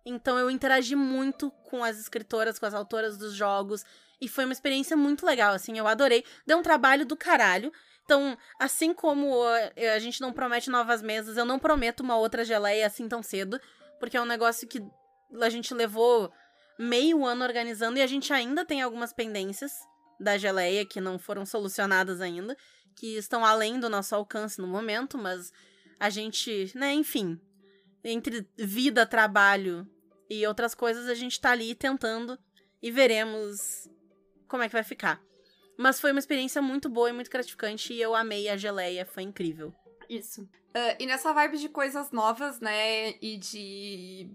Então 0.05 0.37
eu 0.37 0.49
interagi 0.51 0.95
muito 0.95 1.49
com 1.69 1.83
as 1.83 1.97
escritoras, 1.97 2.59
com 2.59 2.65
as 2.65 2.73
autoras 2.73 3.17
dos 3.17 3.33
jogos. 3.33 3.85
E 4.19 4.27
foi 4.27 4.45
uma 4.45 4.53
experiência 4.53 4.97
muito 4.97 5.25
legal, 5.25 5.53
assim, 5.53 5.77
eu 5.77 5.87
adorei. 5.87 6.25
Deu 6.45 6.57
um 6.57 6.63
trabalho 6.63 7.05
do 7.05 7.15
caralho. 7.15 7.71
Então, 8.03 8.37
assim 8.59 8.93
como 8.93 9.43
a 9.95 9.99
gente 9.99 10.19
não 10.21 10.33
promete 10.33 10.69
novas 10.69 11.01
mesas, 11.01 11.37
eu 11.37 11.45
não 11.45 11.57
prometo 11.57 12.01
uma 12.01 12.17
outra 12.17 12.43
geleia 12.43 12.85
assim 12.85 13.07
tão 13.07 13.23
cedo. 13.23 13.59
Porque 13.99 14.17
é 14.17 14.21
um 14.21 14.25
negócio 14.25 14.67
que 14.67 14.83
a 15.41 15.49
gente 15.49 15.73
levou 15.73 16.31
meio 16.77 17.25
ano 17.25 17.43
organizando 17.43 17.97
e 17.97 18.01
a 18.01 18.07
gente 18.07 18.33
ainda 18.33 18.65
tem 18.65 18.81
algumas 18.81 19.13
pendências 19.13 19.71
da 20.19 20.37
geleia 20.37 20.85
que 20.85 20.99
não 20.99 21.17
foram 21.17 21.45
solucionadas 21.45 22.21
ainda, 22.21 22.57
que 22.95 23.17
estão 23.17 23.45
além 23.45 23.79
do 23.79 23.89
nosso 23.89 24.15
alcance 24.15 24.59
no 24.59 24.67
momento, 24.67 25.17
mas 25.17 25.51
a 25.99 26.09
gente, 26.09 26.71
né, 26.75 26.93
enfim, 26.93 27.39
entre 28.03 28.47
vida, 28.57 29.05
trabalho 29.05 29.87
e 30.29 30.45
outras 30.45 30.75
coisas, 30.75 31.07
a 31.07 31.15
gente 31.15 31.39
tá 31.39 31.51
ali 31.51 31.73
tentando 31.75 32.37
e 32.81 32.91
veremos 32.91 33.87
como 34.47 34.63
é 34.63 34.67
que 34.67 34.73
vai 34.73 34.83
ficar. 34.83 35.21
Mas 35.77 35.99
foi 35.99 36.11
uma 36.11 36.19
experiência 36.19 36.61
muito 36.61 36.89
boa 36.89 37.09
e 37.09 37.13
muito 37.13 37.29
gratificante 37.29 37.93
e 37.93 38.01
eu 38.01 38.15
amei 38.15 38.49
a 38.49 38.57
geleia, 38.57 39.05
foi 39.05 39.23
incrível. 39.23 39.73
Isso. 40.09 40.41
Uh, 40.41 40.95
e 40.99 41.05
nessa 41.05 41.31
vibe 41.31 41.57
de 41.57 41.69
coisas 41.69 42.11
novas, 42.11 42.59
né, 42.59 43.11
e 43.21 43.37
de, 43.37 44.29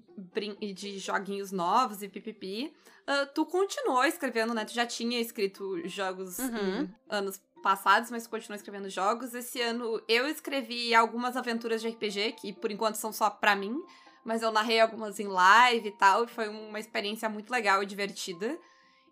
e 0.60 0.72
de 0.72 0.98
joguinhos 0.98 1.50
novos 1.50 2.02
e 2.02 2.08
pipipi, 2.08 2.72
uh, 3.08 3.26
tu 3.34 3.44
continuou 3.44 4.04
escrevendo, 4.04 4.54
né? 4.54 4.64
Tu 4.64 4.72
já 4.72 4.86
tinha 4.86 5.20
escrito 5.20 5.86
jogos 5.88 6.38
uhum. 6.38 6.88
anos 7.08 7.40
passados, 7.60 8.10
mas 8.10 8.26
continuou 8.26 8.56
escrevendo 8.56 8.88
jogos. 8.88 9.34
Esse 9.34 9.60
ano 9.60 10.00
eu 10.08 10.28
escrevi 10.28 10.94
algumas 10.94 11.36
aventuras 11.36 11.82
de 11.82 11.88
RPG, 11.88 12.32
que 12.32 12.52
por 12.52 12.70
enquanto 12.70 12.94
são 12.94 13.12
só 13.12 13.28
pra 13.28 13.56
mim, 13.56 13.82
mas 14.24 14.40
eu 14.40 14.52
narrei 14.52 14.78
algumas 14.78 15.18
em 15.18 15.26
live 15.26 15.88
e 15.88 15.92
tal, 15.92 16.24
e 16.24 16.28
foi 16.28 16.48
uma 16.48 16.78
experiência 16.78 17.28
muito 17.28 17.50
legal 17.50 17.82
e 17.82 17.86
divertida 17.86 18.56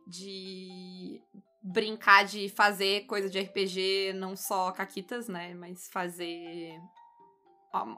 de 0.07 1.21
brincar 1.67 2.25
de 2.25 2.49
fazer 2.49 3.07
coisa 3.07 3.29
de 3.29 3.41
RPG, 3.41 4.13
não 4.15 4.37
só 4.37 4.71
caquitas, 4.71 5.27
né, 5.27 5.53
mas 5.55 5.89
fazer 5.89 6.81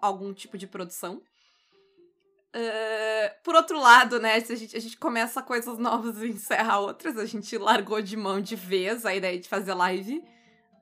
algum 0.01 0.33
tipo 0.33 0.57
de 0.57 0.67
produção. 0.67 1.23
Uh, 2.57 3.45
por 3.45 3.55
outro 3.55 3.79
lado, 3.79 4.19
né, 4.19 4.37
a 4.37 4.55
gente, 4.55 4.75
a 4.75 4.81
gente 4.81 4.97
começa 4.97 5.43
coisas 5.43 5.79
novas 5.79 6.23
e 6.23 6.29
encerra 6.29 6.79
outras, 6.79 7.19
a 7.19 7.27
gente 7.27 7.59
largou 7.59 8.01
de 8.01 8.17
mão 8.17 8.41
de 8.41 8.57
vez 8.57 9.05
a 9.05 9.15
ideia 9.15 9.39
de 9.39 9.47
fazer 9.47 9.75
live, 9.75 10.25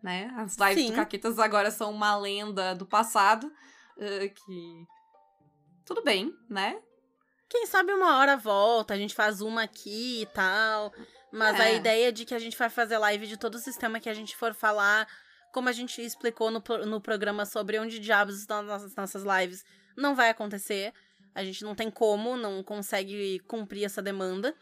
né? 0.01 0.33
As 0.37 0.57
lives 0.57 0.85
Sim. 0.85 0.91
do 0.93 0.97
Caquitas 0.97 1.41
agora 1.41 1.73
são 1.73 1.91
uma 1.91 2.17
lenda 2.17 2.73
do 2.73 2.87
passado, 2.87 3.49
uh, 3.97 4.31
que 4.33 4.87
tudo 5.85 6.05
bem, 6.05 6.33
né? 6.49 6.81
Quem 7.49 7.67
sabe 7.67 7.93
uma 7.93 8.19
hora 8.19 8.37
volta, 8.37 8.95
a 8.95 8.97
gente 8.97 9.15
faz 9.15 9.41
uma 9.41 9.65
aqui 9.65 10.23
e 10.23 10.27
tal. 10.27 10.93
Mas 11.37 11.61
é. 11.61 11.65
a 11.65 11.73
ideia 11.73 12.11
de 12.11 12.25
que 12.25 12.35
a 12.35 12.39
gente 12.39 12.57
vai 12.57 12.71
fazer 12.71 12.97
live 12.97 13.27
de 13.27 13.37
todo 13.37 13.57
o 13.57 13.59
sistema 13.59 14.01
que 14.01 14.09
a 14.09 14.15
gente 14.15 14.35
for 14.35 14.55
falar, 14.55 15.07
como 15.53 15.69
a 15.69 15.73
gente 15.73 16.01
explicou 16.01 16.51
no, 16.51 16.63
no 16.87 16.99
programa 16.99 17.45
sobre 17.45 17.79
onde 17.79 17.99
diabos 17.99 18.39
estão 18.41 18.61
as 18.61 18.67
nossas, 18.67 18.97
nossas 18.97 19.23
lives, 19.23 19.63
não 19.95 20.15
vai 20.15 20.31
acontecer. 20.31 20.95
A 21.35 21.45
gente 21.45 21.63
não 21.63 21.75
tem 21.75 21.91
como, 21.91 22.39
não 22.39 22.63
consegue 22.63 23.39
cumprir 23.41 23.85
essa 23.85 24.01
demanda. 24.01 24.55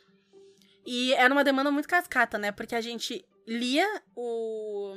E 0.85 1.15
era 1.15 1.33
uma 1.33 1.45
demanda 1.45 1.71
muito 1.71 1.89
cascata, 1.89 2.39
né? 2.39 2.51
Porque 2.51 2.75
a 2.75 2.81
gente 2.81 3.25
lia 3.47 3.89
o, 4.17 4.97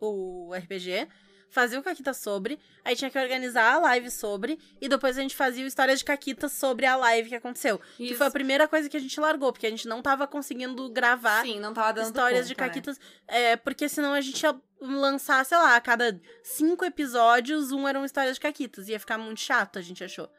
o 0.00 0.54
RPG, 0.54 1.08
fazia 1.50 1.78
o 1.78 1.82
Caquita 1.82 2.12
sobre, 2.12 2.58
aí 2.84 2.94
tinha 2.94 3.10
que 3.10 3.18
organizar 3.18 3.74
a 3.74 3.78
live 3.78 4.10
sobre, 4.10 4.58
e 4.80 4.88
depois 4.88 5.16
a 5.16 5.22
gente 5.22 5.34
fazia 5.34 5.64
o 5.64 5.66
História 5.66 5.94
de 5.96 6.04
Caquita 6.04 6.48
sobre 6.48 6.86
a 6.86 6.96
live 6.96 7.28
que 7.28 7.34
aconteceu. 7.34 7.80
Isso. 7.98 8.08
Que 8.08 8.14
foi 8.14 8.26
a 8.26 8.30
primeira 8.30 8.68
coisa 8.68 8.88
que 8.88 8.96
a 8.96 9.00
gente 9.00 9.18
largou, 9.20 9.52
porque 9.52 9.66
a 9.66 9.70
gente 9.70 9.88
não 9.88 10.02
tava 10.02 10.26
conseguindo 10.26 10.88
gravar 10.90 11.42
Sim, 11.42 11.60
não 11.60 11.72
tava 11.72 11.92
dando 11.92 12.06
histórias 12.06 12.42
conta, 12.42 12.48
de 12.48 12.54
Caquitas. 12.54 12.98
Né? 12.98 13.04
É, 13.52 13.56
porque 13.56 13.88
senão 13.88 14.12
a 14.12 14.20
gente 14.20 14.42
ia 14.42 14.54
lançar, 14.80 15.44
sei 15.44 15.58
lá, 15.58 15.76
a 15.76 15.80
cada 15.80 16.20
cinco 16.42 16.84
episódios, 16.84 17.72
um 17.72 17.86
era 17.88 17.98
uma 17.98 18.06
história 18.06 18.32
de 18.32 18.40
Caquitas. 18.40 18.88
Ia 18.88 19.00
ficar 19.00 19.18
muito 19.18 19.40
chato, 19.40 19.78
a 19.78 19.82
gente 19.82 20.04
achou. 20.04 20.30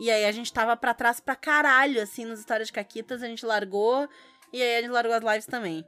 E 0.00 0.10
aí 0.10 0.24
a 0.24 0.32
gente 0.32 0.52
tava 0.52 0.76
pra 0.76 0.92
trás 0.92 1.20
pra 1.20 1.36
caralho, 1.36 2.02
assim, 2.02 2.24
nas 2.24 2.40
histórias 2.40 2.68
de 2.68 2.72
Caquitas, 2.72 3.22
a 3.22 3.26
gente 3.26 3.46
largou, 3.46 4.08
e 4.52 4.60
aí 4.60 4.78
a 4.78 4.82
gente 4.82 4.90
largou 4.90 5.14
as 5.14 5.22
lives 5.22 5.46
também. 5.46 5.84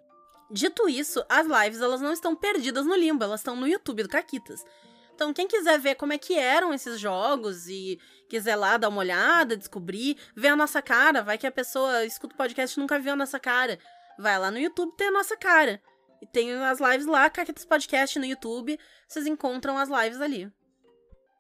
Dito 0.50 0.88
isso, 0.88 1.24
as 1.28 1.46
lives 1.46 1.80
elas 1.80 2.00
não 2.00 2.12
estão 2.12 2.37
perdidas 2.37 2.87
no 2.87 2.94
limbo, 2.94 3.24
elas 3.24 3.40
estão 3.40 3.56
no 3.56 3.66
YouTube 3.66 4.04
do 4.04 4.09
Caquitas. 4.09 4.64
Então, 5.14 5.32
quem 5.32 5.48
quiser 5.48 5.78
ver 5.78 5.94
como 5.94 6.12
é 6.12 6.18
que 6.18 6.38
eram 6.38 6.74
esses 6.74 7.00
jogos 7.00 7.66
e 7.68 7.98
quiser 8.28 8.54
lá 8.54 8.76
dar 8.76 8.90
uma 8.90 8.98
olhada, 8.98 9.56
descobrir, 9.56 10.16
ver 10.37 10.48
a 10.48 10.56
nossa 10.56 10.82
cara, 10.82 11.22
vai 11.22 11.38
que 11.38 11.46
a 11.46 11.50
pessoa 11.50 12.04
escuta 12.04 12.35
o 12.35 12.37
podcast 12.37 12.78
e 12.78 12.80
nunca 12.80 12.98
viu 12.98 13.14
a 13.14 13.16
nossa 13.16 13.40
cara. 13.40 13.78
Vai 14.18 14.38
lá 14.38 14.50
no 14.50 14.59
YouTube 14.59 14.94
ter 14.94 15.06
a 15.06 15.11
nossa 15.11 15.37
cara. 15.37 15.82
E 16.20 16.26
tem 16.26 16.52
as 16.52 16.80
lives 16.80 17.06
lá, 17.06 17.28
Caquitas 17.30 17.64
Podcast 17.64 18.18
no 18.18 18.26
YouTube, 18.26 18.78
vocês 19.09 19.26
encontram 19.26 19.78
as 19.78 19.88
lives 19.88 20.20
ali. 20.20 20.52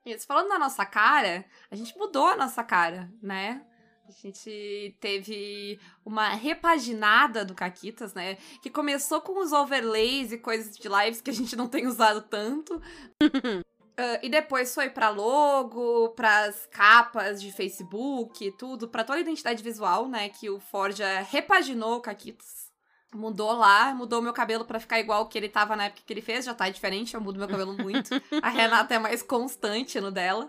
Isso, 0.06 0.26
falando 0.26 0.48
da 0.48 0.58
nossa 0.58 0.86
cara, 0.86 1.44
a 1.70 1.76
gente 1.76 1.96
mudou 1.98 2.28
a 2.28 2.36
nossa 2.36 2.64
cara, 2.64 3.10
né? 3.22 3.62
A 4.08 4.12
gente 4.12 4.96
teve 5.00 5.80
uma 6.04 6.28
repaginada 6.28 7.44
do 7.44 7.54
Caquitas, 7.54 8.14
né? 8.14 8.36
Que 8.62 8.70
começou 8.70 9.20
com 9.20 9.42
os 9.42 9.52
overlays 9.52 10.30
e 10.30 10.38
coisas 10.38 10.76
de 10.76 10.88
lives 10.88 11.20
que 11.20 11.30
a 11.30 11.32
gente 11.32 11.56
não 11.56 11.66
tem 11.66 11.88
usado 11.88 12.22
tanto. 12.22 12.76
uh, 13.20 13.62
e 14.22 14.28
depois 14.28 14.72
foi 14.72 14.90
para 14.90 15.08
logo, 15.08 16.10
pras 16.10 16.68
capas 16.70 17.40
de 17.40 17.50
Facebook, 17.50 18.52
tudo, 18.52 18.86
para 18.86 19.02
toda 19.02 19.18
a 19.18 19.22
identidade 19.22 19.60
visual, 19.60 20.08
né? 20.08 20.28
Que 20.28 20.48
o 20.48 20.60
Forja 20.60 21.22
repaginou 21.22 21.96
o 21.96 22.00
Caquitas. 22.00 22.70
Mudou 23.12 23.52
lá, 23.54 23.92
mudou 23.92 24.22
meu 24.22 24.32
cabelo 24.32 24.64
para 24.64 24.78
ficar 24.78 25.00
igual 25.00 25.22
o 25.22 25.26
que 25.26 25.36
ele 25.36 25.48
tava 25.48 25.74
na 25.74 25.86
época 25.86 26.02
que 26.06 26.12
ele 26.12 26.22
fez, 26.22 26.44
já 26.44 26.54
tá 26.54 26.68
diferente, 26.68 27.14
eu 27.14 27.20
mudo 27.20 27.40
meu 27.40 27.48
cabelo 27.48 27.76
muito. 27.76 28.10
a 28.40 28.50
Renata 28.50 28.94
é 28.94 28.98
mais 29.00 29.20
constante 29.20 30.00
no 30.00 30.12
dela. 30.12 30.48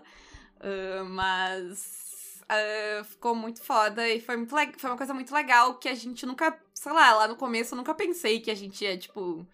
Uh, 0.60 1.04
mas 1.06 2.08
Uh, 2.50 3.04
ficou 3.04 3.34
muito 3.34 3.62
foda 3.62 4.08
e 4.08 4.20
foi 4.20 4.36
muito 4.36 4.54
foi 4.78 4.90
uma 4.90 4.96
coisa 4.96 5.12
muito 5.12 5.34
legal 5.34 5.74
que 5.74 5.86
a 5.86 5.94
gente 5.94 6.24
nunca, 6.24 6.58
sei 6.72 6.92
lá, 6.92 7.14
lá 7.14 7.28
no 7.28 7.36
começo 7.36 7.74
eu 7.74 7.76
nunca 7.76 7.92
pensei 7.94 8.40
que 8.40 8.50
a 8.50 8.54
gente 8.54 8.82
ia, 8.82 8.96
tipo, 8.96 9.46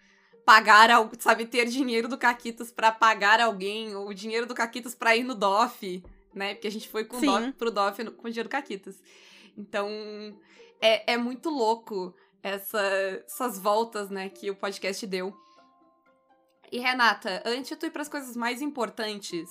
pagar, 0.45 0.91
sabe, 1.19 1.47
ter 1.47 1.67
dinheiro 1.67 2.07
do 2.07 2.19
Caquitas 2.19 2.71
para 2.71 2.93
pagar 2.93 3.41
alguém, 3.41 3.97
ou 3.97 4.15
dinheiro 4.15 4.47
do 4.47 4.55
Caquitas 4.55 4.95
pra 4.95 5.17
ir 5.17 5.25
no 5.25 5.35
DOF, 5.35 6.05
né? 6.33 6.55
Porque 6.55 6.69
a 6.69 6.71
gente 6.71 6.89
foi 6.89 7.05
com 7.05 7.21
DOF, 7.21 7.53
pro 7.53 7.71
DOF 7.71 8.05
com 8.13 8.29
o 8.29 8.31
dinheiro 8.31 8.49
do 8.49 8.53
Caquitas. 8.53 9.03
Então, 9.57 9.89
é, 10.81 11.15
é 11.15 11.17
muito 11.17 11.49
louco 11.49 12.15
essa, 12.43 12.81
essas 13.27 13.59
voltas, 13.59 14.11
né, 14.11 14.29
que 14.29 14.51
o 14.51 14.55
podcast 14.55 15.07
deu. 15.07 15.35
E 16.71 16.79
Renata, 16.79 17.43
antes 17.47 17.71
de 17.71 17.77
tu 17.77 17.87
ir 17.87 17.91
pras 17.91 18.09
coisas 18.09 18.37
mais 18.37 18.61
importantes, 18.61 19.49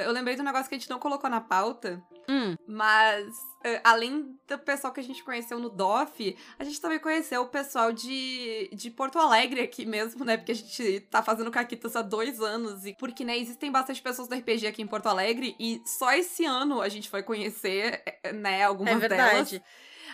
eu 0.00 0.12
lembrei 0.12 0.36
do 0.36 0.42
negócio 0.42 0.68
que 0.68 0.74
a 0.74 0.78
gente 0.78 0.90
não 0.90 0.98
colocou 0.98 1.28
na 1.30 1.40
pauta, 1.40 2.02
hum. 2.28 2.56
mas 2.66 3.28
uh, 3.28 3.80
além 3.84 4.36
do 4.48 4.58
pessoal 4.58 4.92
que 4.92 5.00
a 5.00 5.02
gente 5.02 5.22
conheceu 5.22 5.58
no 5.58 5.70
DOF, 5.70 6.36
a 6.58 6.64
gente 6.64 6.80
também 6.80 6.98
conheceu 6.98 7.42
o 7.42 7.48
pessoal 7.48 7.92
de, 7.92 8.68
de 8.72 8.90
Porto 8.90 9.18
Alegre 9.18 9.60
aqui 9.60 9.86
mesmo, 9.86 10.24
né? 10.24 10.36
Porque 10.36 10.52
a 10.52 10.54
gente 10.54 11.00
tá 11.10 11.22
fazendo 11.22 11.50
Caquitas 11.50 11.94
há 11.96 12.02
dois 12.02 12.40
anos. 12.40 12.84
E 12.84 12.94
porque, 12.94 13.24
né, 13.24 13.38
existem 13.38 13.70
bastante 13.70 14.02
pessoas 14.02 14.28
do 14.28 14.34
RPG 14.34 14.66
aqui 14.66 14.82
em 14.82 14.86
Porto 14.86 15.06
Alegre 15.06 15.54
e 15.58 15.80
só 15.84 16.12
esse 16.12 16.44
ano 16.44 16.80
a 16.80 16.88
gente 16.88 17.08
foi 17.08 17.22
conhecer, 17.22 18.02
eh, 18.22 18.32
né, 18.32 18.64
algumas 18.64 18.94
é 18.94 18.98
verdade. 18.98 19.58
delas. 19.58 19.62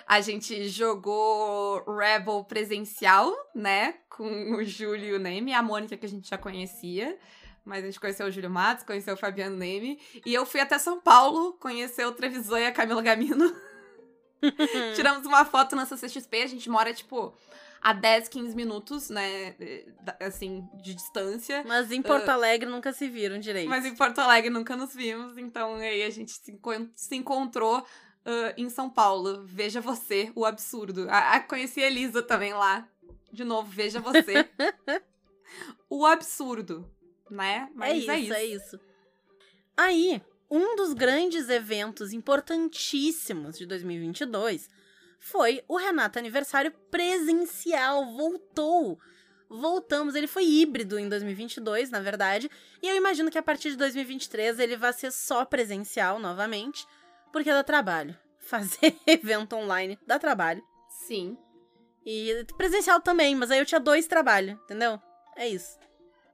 A 0.07 0.21
gente 0.21 0.69
jogou 0.69 1.85
Rebel 1.85 2.43
presencial, 2.45 3.33
né? 3.55 3.95
Com 4.09 4.57
o 4.57 4.65
Júlio 4.65 5.05
e 5.05 5.13
o 5.15 5.19
Neme, 5.19 5.55
a 5.55 5.63
Mônica 5.63 5.97
que 5.97 6.05
a 6.05 6.09
gente 6.09 6.29
já 6.29 6.37
conhecia. 6.37 7.17
Mas 7.71 7.85
a 7.85 7.87
gente 7.87 8.01
conheceu 8.01 8.27
o 8.27 8.31
Júlio 8.33 8.51
Matos, 8.51 8.85
conheceu 8.85 9.15
o 9.15 9.17
Fabiano 9.17 9.57
Neme. 9.57 9.97
E 10.27 10.35
eu 10.35 10.45
fui 10.45 10.59
até 10.59 10.77
São 10.77 11.01
Paulo 11.01 11.53
conhecer 11.53 12.05
o 12.05 12.11
Trevisan 12.11 12.59
e 12.59 12.67
a 12.67 12.73
Camila 12.73 13.01
Gamino. 13.01 13.55
Tiramos 14.97 15.25
uma 15.25 15.45
foto 15.45 15.77
na 15.77 15.87
CCXP, 15.87 16.43
a 16.43 16.47
gente 16.49 16.69
mora, 16.69 16.93
tipo, 16.93 17.33
a 17.81 17.93
10, 17.93 18.29
15 18.29 18.57
minutos, 18.57 19.09
né? 19.09 19.55
Assim, 20.19 20.69
de 20.83 20.95
distância. 20.95 21.63
Mas 21.65 21.93
em 21.93 22.03
Porto 22.03 22.27
uh, 22.27 22.33
Alegre 22.33 22.69
nunca 22.69 22.93
se 22.93 23.09
viram 23.09 23.39
direito. 23.39 23.69
Mas 23.69 23.87
em 23.87 23.95
Porto 23.95 24.19
Alegre 24.19 24.51
nunca 24.51 24.77
nos 24.77 24.93
vimos, 24.93 25.39
então 25.39 25.77
aí 25.77 26.03
a 26.03 26.11
gente 26.11 26.33
se, 26.33 26.59
se 26.97 27.15
encontrou 27.15 27.79
uh, 27.79 28.53
em 28.57 28.69
São 28.69 28.91
Paulo. 28.91 29.45
Veja 29.45 29.81
você, 29.81 30.33
o 30.35 30.45
absurdo. 30.45 31.07
A, 31.09 31.37
a, 31.37 31.41
conheci 31.41 31.81
a 31.81 31.87
Elisa 31.87 32.21
também 32.21 32.53
lá. 32.53 32.89
De 33.33 33.45
novo, 33.45 33.71
veja 33.71 34.01
você. 34.01 34.51
o 35.89 36.05
absurdo, 36.05 36.91
né? 37.31 37.69
É 37.71 37.75
Mas 37.75 37.91
é 37.91 37.97
isso, 37.97 38.11
é 38.11 38.19
isso. 38.19 38.35
É 38.35 38.45
isso. 38.45 38.81
Aí, 39.77 40.23
um 40.51 40.77
dos 40.77 40.93
grandes 40.93 41.49
eventos 41.49 42.13
importantíssimos 42.13 43.57
de 43.57 43.67
2022 43.67 44.69
foi 45.19 45.63
o 45.69 45.77
Renata 45.77 46.19
Aniversário 46.19 46.73
presencial. 46.91 48.15
Voltou! 48.17 48.99
Voltamos, 49.49 50.15
ele 50.15 50.29
foi 50.29 50.45
híbrido 50.45 50.97
em 50.97 51.09
2022, 51.09 51.91
na 51.91 51.99
verdade, 51.99 52.49
e 52.81 52.87
eu 52.87 52.95
imagino 52.95 53.33
que 53.33 53.39
a 53.39 53.43
partir 53.43 53.71
de 53.71 53.77
2023 53.77 54.61
ele 54.61 54.77
vai 54.77 54.93
ser 54.93 55.11
só 55.11 55.45
presencial 55.45 56.21
novamente, 56.21 56.87
porque 57.33 57.51
dá 57.51 57.65
trabalho. 57.65 58.17
Fazer 58.39 58.97
evento 59.07 59.57
online 59.57 59.99
dá 60.07 60.21
trabalho. 60.21 60.63
Sim. 60.89 61.37
E 62.07 62.47
presencial 62.57 63.01
também, 63.01 63.35
mas 63.35 63.51
aí 63.51 63.59
eu 63.59 63.67
tinha 63.67 63.81
dois 63.81 64.07
trabalhos, 64.07 64.59
entendeu? 64.63 65.01
É 65.37 65.49
isso. 65.49 65.79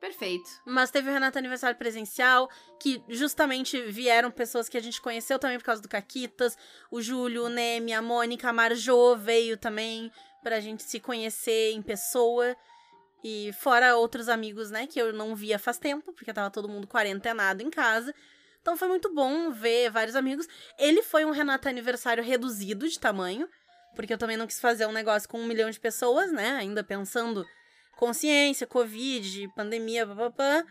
Perfeito. 0.01 0.49
Mas 0.65 0.91
teve 0.91 1.09
o 1.09 1.13
Renato 1.13 1.39
Aniversário 1.39 1.79
presencial, 1.79 2.51
que 2.81 3.03
justamente 3.09 3.81
vieram 3.83 4.31
pessoas 4.31 4.69
que 4.69 4.77
a 4.77 4.83
gente 4.83 5.01
conheceu 5.01 5.39
também 5.39 5.59
por 5.59 5.65
causa 5.65 5.83
do 5.83 5.89
Caquitas. 5.89 6.57
O 6.91 7.01
Júlio, 7.01 7.45
o 7.45 7.49
Neme, 7.49 7.93
a 7.93 8.03
Mônica, 8.03 8.49
a 8.49 8.53
Marjô 8.53 9.17
veio 9.17 9.57
também 9.57 10.13
pra 10.43 10.61
gente 10.61 10.83
se 10.83 11.01
conhecer 11.01 11.73
em 11.73 11.83
pessoa. 11.83 12.57
E 13.25 13.53
fora 13.55 13.97
outros 13.97 14.29
amigos, 14.29 14.71
né, 14.71 14.87
que 14.87 15.01
eu 15.01 15.13
não 15.13 15.35
via 15.35 15.59
faz 15.59 15.79
tempo, 15.79 16.13
porque 16.13 16.33
tava 16.33 16.51
todo 16.51 16.69
mundo 16.69 16.87
quarentenado 16.87 17.63
em 17.63 17.71
casa. 17.71 18.15
Então 18.61 18.77
foi 18.77 18.89
muito 18.89 19.13
bom 19.13 19.51
ver 19.51 19.91
vários 19.91 20.15
amigos. 20.15 20.47
Ele 20.79 21.03
foi 21.03 21.25
um 21.25 21.31
Renato 21.31 21.69
Aniversário 21.69 22.23
reduzido 22.23 22.89
de 22.89 23.01
tamanho, 23.01 23.49
porque 23.95 24.13
eu 24.13 24.19
também 24.19 24.37
não 24.37 24.47
quis 24.47 24.61
fazer 24.61 24.87
um 24.87 24.93
negócio 24.93 25.29
com 25.29 25.41
um 25.41 25.47
milhão 25.47 25.71
de 25.71 25.81
pessoas, 25.81 26.31
né, 26.31 26.51
ainda 26.51 26.85
pensando 26.85 27.45
consciência, 27.97 28.67
Covid, 28.67 29.49
pandemia, 29.57 30.07
papapá, 30.07 30.65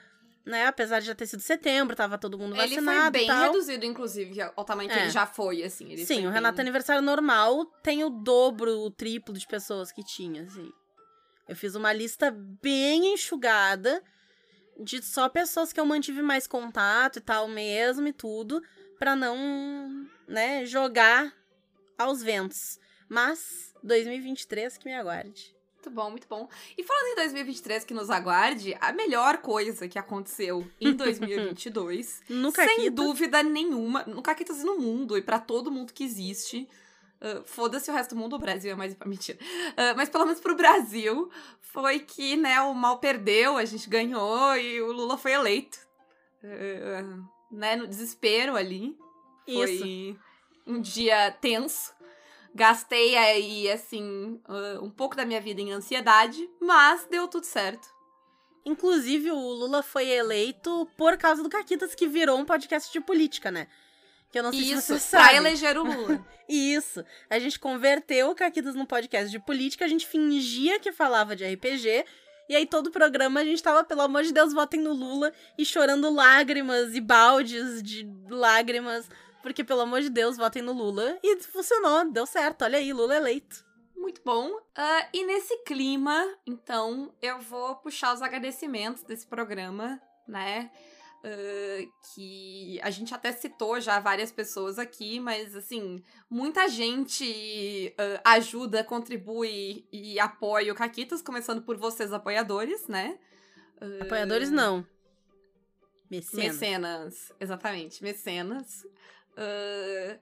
né? 0.45 0.67
Apesar 0.67 0.99
de 0.99 1.07
já 1.07 1.15
ter 1.15 1.25
sido 1.25 1.41
setembro, 1.41 1.95
tava 1.95 2.17
todo 2.17 2.37
mundo 2.37 2.55
vacinado. 2.55 3.17
Ele 3.17 3.25
foi 3.25 3.35
bem 3.35 3.47
reduzido, 3.47 3.85
inclusive, 3.85 4.41
ao 4.55 4.63
tamanho 4.63 4.89
que 4.89 4.95
é. 4.95 5.01
ele 5.01 5.09
já 5.09 5.25
foi, 5.25 5.63
assim. 5.63 5.91
Ele 5.91 6.05
Sim, 6.05 6.19
o 6.19 6.23
bem... 6.23 6.31
Renato 6.31 6.61
Aniversário 6.61 7.01
normal 7.01 7.65
tem 7.83 8.03
o 8.03 8.09
dobro, 8.09 8.79
o 8.79 8.91
triplo 8.91 9.33
de 9.33 9.45
pessoas 9.47 9.91
que 9.91 10.03
tinha, 10.03 10.43
assim. 10.43 10.71
Eu 11.49 11.55
fiz 11.55 11.75
uma 11.75 11.91
lista 11.91 12.31
bem 12.61 13.13
enxugada 13.13 14.01
de 14.79 15.01
só 15.01 15.27
pessoas 15.29 15.71
que 15.71 15.79
eu 15.79 15.85
mantive 15.85 16.21
mais 16.21 16.47
contato 16.47 17.17
e 17.17 17.21
tal 17.21 17.47
mesmo 17.47 18.07
e 18.07 18.13
tudo, 18.13 18.61
para 18.99 19.15
não, 19.15 20.05
né, 20.27 20.65
jogar 20.65 21.33
aos 21.97 22.21
ventos. 22.21 22.79
Mas 23.07 23.73
2023 23.83 24.77
que 24.77 24.85
me 24.85 24.95
aguarde. 24.95 25.54
Muito 25.85 25.89
bom, 25.91 26.09
muito 26.09 26.27
bom. 26.27 26.49
E 26.75 26.83
falando 26.83 27.11
em 27.11 27.15
2023 27.15 27.83
que 27.83 27.93
nos 27.93 28.09
aguarde, 28.09 28.75
a 28.81 28.91
melhor 28.91 29.37
coisa 29.37 29.87
que 29.87 29.99
aconteceu 29.99 30.67
em 30.81 30.93
2022, 30.97 32.23
no 32.27 32.51
sem 32.51 32.91
dúvida 32.91 33.43
nenhuma, 33.43 34.03
no 34.05 34.21
Caquitas 34.21 34.61
e 34.61 34.63
no 34.63 34.79
mundo, 34.79 35.15
e 35.15 35.21
para 35.21 35.39
todo 35.39 35.71
mundo 35.71 35.93
que 35.93 36.03
existe, 36.03 36.67
uh, 37.21 37.43
foda-se 37.45 37.91
o 37.91 37.93
resto 37.93 38.15
do 38.15 38.19
mundo, 38.19 38.35
o 38.35 38.39
Brasil 38.39 38.71
é 38.71 38.75
mais... 38.75 38.95
Mentira. 39.05 39.37
Uh, 39.71 39.95
mas 39.95 40.09
pelo 40.09 40.25
menos 40.25 40.39
pro 40.39 40.55
Brasil, 40.55 41.29
foi 41.61 41.99
que, 41.99 42.35
né, 42.35 42.59
o 42.61 42.73
mal 42.73 42.97
perdeu, 42.97 43.55
a 43.55 43.65
gente 43.65 43.87
ganhou 43.87 44.57
e 44.57 44.81
o 44.81 44.91
Lula 44.91 45.17
foi 45.17 45.33
eleito. 45.33 45.77
Uh, 46.43 47.23
né, 47.51 47.75
no 47.75 47.87
desespero 47.87 48.55
ali. 48.55 48.97
Foi 49.45 49.71
Isso. 49.71 50.19
um 50.65 50.81
dia 50.81 51.29
tenso 51.31 51.93
Gastei 52.55 53.17
aí, 53.17 53.69
assim, 53.69 54.39
um 54.81 54.89
pouco 54.89 55.13
da 55.13 55.25
minha 55.25 55.41
vida 55.41 55.59
em 55.59 55.73
ansiedade, 55.73 56.49
mas 56.61 57.05
deu 57.11 57.27
tudo 57.27 57.43
certo. 57.43 57.93
Inclusive, 58.65 59.29
o 59.29 59.37
Lula 59.37 59.83
foi 59.83 60.07
eleito 60.07 60.89
por 60.95 61.17
causa 61.17 61.43
do 61.43 61.49
Caquitas, 61.49 61.93
que 61.93 62.07
virou 62.07 62.39
um 62.39 62.45
podcast 62.45 62.93
de 62.93 63.01
política, 63.01 63.51
né? 63.51 63.67
Que 64.31 64.39
eu 64.39 64.43
não 64.43 64.53
sei 64.53 64.61
Isso, 64.61 64.81
se 64.81 64.99
você 64.99 65.17
pra 65.17 65.25
sabe. 65.25 65.35
eleger 65.35 65.77
o 65.77 65.83
Lula. 65.83 66.25
Isso. 66.47 67.03
A 67.29 67.37
gente 67.39 67.59
converteu 67.59 68.29
o 68.29 68.35
Caquitas 68.35 68.73
num 68.73 68.85
podcast 68.85 69.29
de 69.29 69.39
política, 69.39 69.83
a 69.83 69.89
gente 69.89 70.07
fingia 70.07 70.79
que 70.79 70.93
falava 70.93 71.35
de 71.35 71.45
RPG, 71.45 72.05
e 72.47 72.55
aí 72.55 72.65
todo 72.65 72.87
o 72.87 72.91
programa 72.91 73.41
a 73.41 73.43
gente 73.43 73.61
tava, 73.61 73.83
pelo 73.83 74.01
amor 74.01 74.23
de 74.23 74.31
Deus, 74.31 74.53
votem 74.53 74.79
no 74.79 74.93
Lula, 74.93 75.33
e 75.57 75.65
chorando 75.65 76.09
lágrimas 76.09 76.95
e 76.95 77.01
baldes 77.01 77.83
de 77.83 78.09
lágrimas 78.29 79.09
porque, 79.45 79.63
pelo 79.63 79.81
amor 79.81 80.01
de 80.01 80.09
Deus, 80.09 80.37
votem 80.37 80.63
no 80.63 80.73
Lula. 80.73 81.19
E 81.21 81.39
funcionou, 81.43 82.11
deu 82.11 82.25
certo. 82.25 82.63
Olha 82.63 82.79
aí, 82.79 82.91
Lula 82.91 83.15
eleito. 83.15 83.63
Muito 83.95 84.19
bom. 84.25 84.49
Uh, 84.49 85.07
e 85.13 85.23
nesse 85.23 85.55
clima, 85.59 86.35
então, 86.47 87.13
eu 87.21 87.39
vou 87.41 87.75
puxar 87.75 88.15
os 88.15 88.23
agradecimentos 88.23 89.03
desse 89.03 89.27
programa, 89.27 90.01
né? 90.27 90.71
Uh, 91.23 91.91
que 92.15 92.79
a 92.81 92.89
gente 92.89 93.13
até 93.13 93.31
citou 93.31 93.79
já 93.79 93.99
várias 93.99 94.31
pessoas 94.31 94.79
aqui, 94.79 95.19
mas 95.19 95.55
assim, 95.55 96.03
muita 96.27 96.67
gente 96.67 97.93
uh, 97.99 98.21
ajuda, 98.25 98.83
contribui 98.83 99.87
e 99.91 100.19
apoia 100.19 100.73
o 100.73 100.75
Caquitas, 100.75 101.21
começando 101.21 101.61
por 101.61 101.77
vocês, 101.77 102.11
apoiadores, 102.11 102.87
né? 102.87 103.19
Uh, 103.79 104.05
apoiadores 104.05 104.49
não. 104.49 104.83
Mecenas. 106.09 106.45
Mecenas, 106.45 107.33
exatamente, 107.39 108.01
mecenas. 108.03 108.83
Uh, 109.37 110.19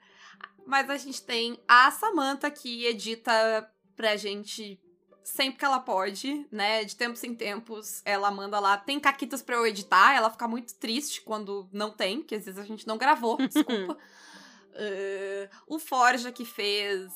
mas 0.66 0.90
a 0.90 0.98
gente 0.98 1.22
tem 1.22 1.60
a 1.68 1.92
Samantha 1.92 2.50
que 2.50 2.86
edita 2.86 3.70
pra 3.96 4.16
gente 4.16 4.80
sempre 5.24 5.60
que 5.60 5.66
ela 5.66 5.80
pode, 5.80 6.46
né? 6.52 6.84
De 6.84 6.96
tempos 6.96 7.24
em 7.24 7.34
tempos, 7.34 8.02
ela 8.06 8.30
manda 8.30 8.60
lá. 8.60 8.78
Tem 8.78 9.00
caquitas 9.00 9.42
pra 9.42 9.56
eu 9.56 9.66
editar, 9.66 10.14
ela 10.14 10.30
fica 10.30 10.48
muito 10.48 10.76
triste 10.76 11.22
quando 11.22 11.70
não 11.72 11.92
tem, 11.92 12.22
que 12.22 12.36
às 12.36 12.46
vezes 12.46 12.60
a 12.60 12.66
gente 12.66 12.86
não 12.88 12.98
gravou, 12.98 13.38
desculpa. 13.48 13.94
uh, 13.94 15.50
o 15.68 15.80
Forja 15.80 16.32
que 16.32 16.46
fez. 16.46 17.12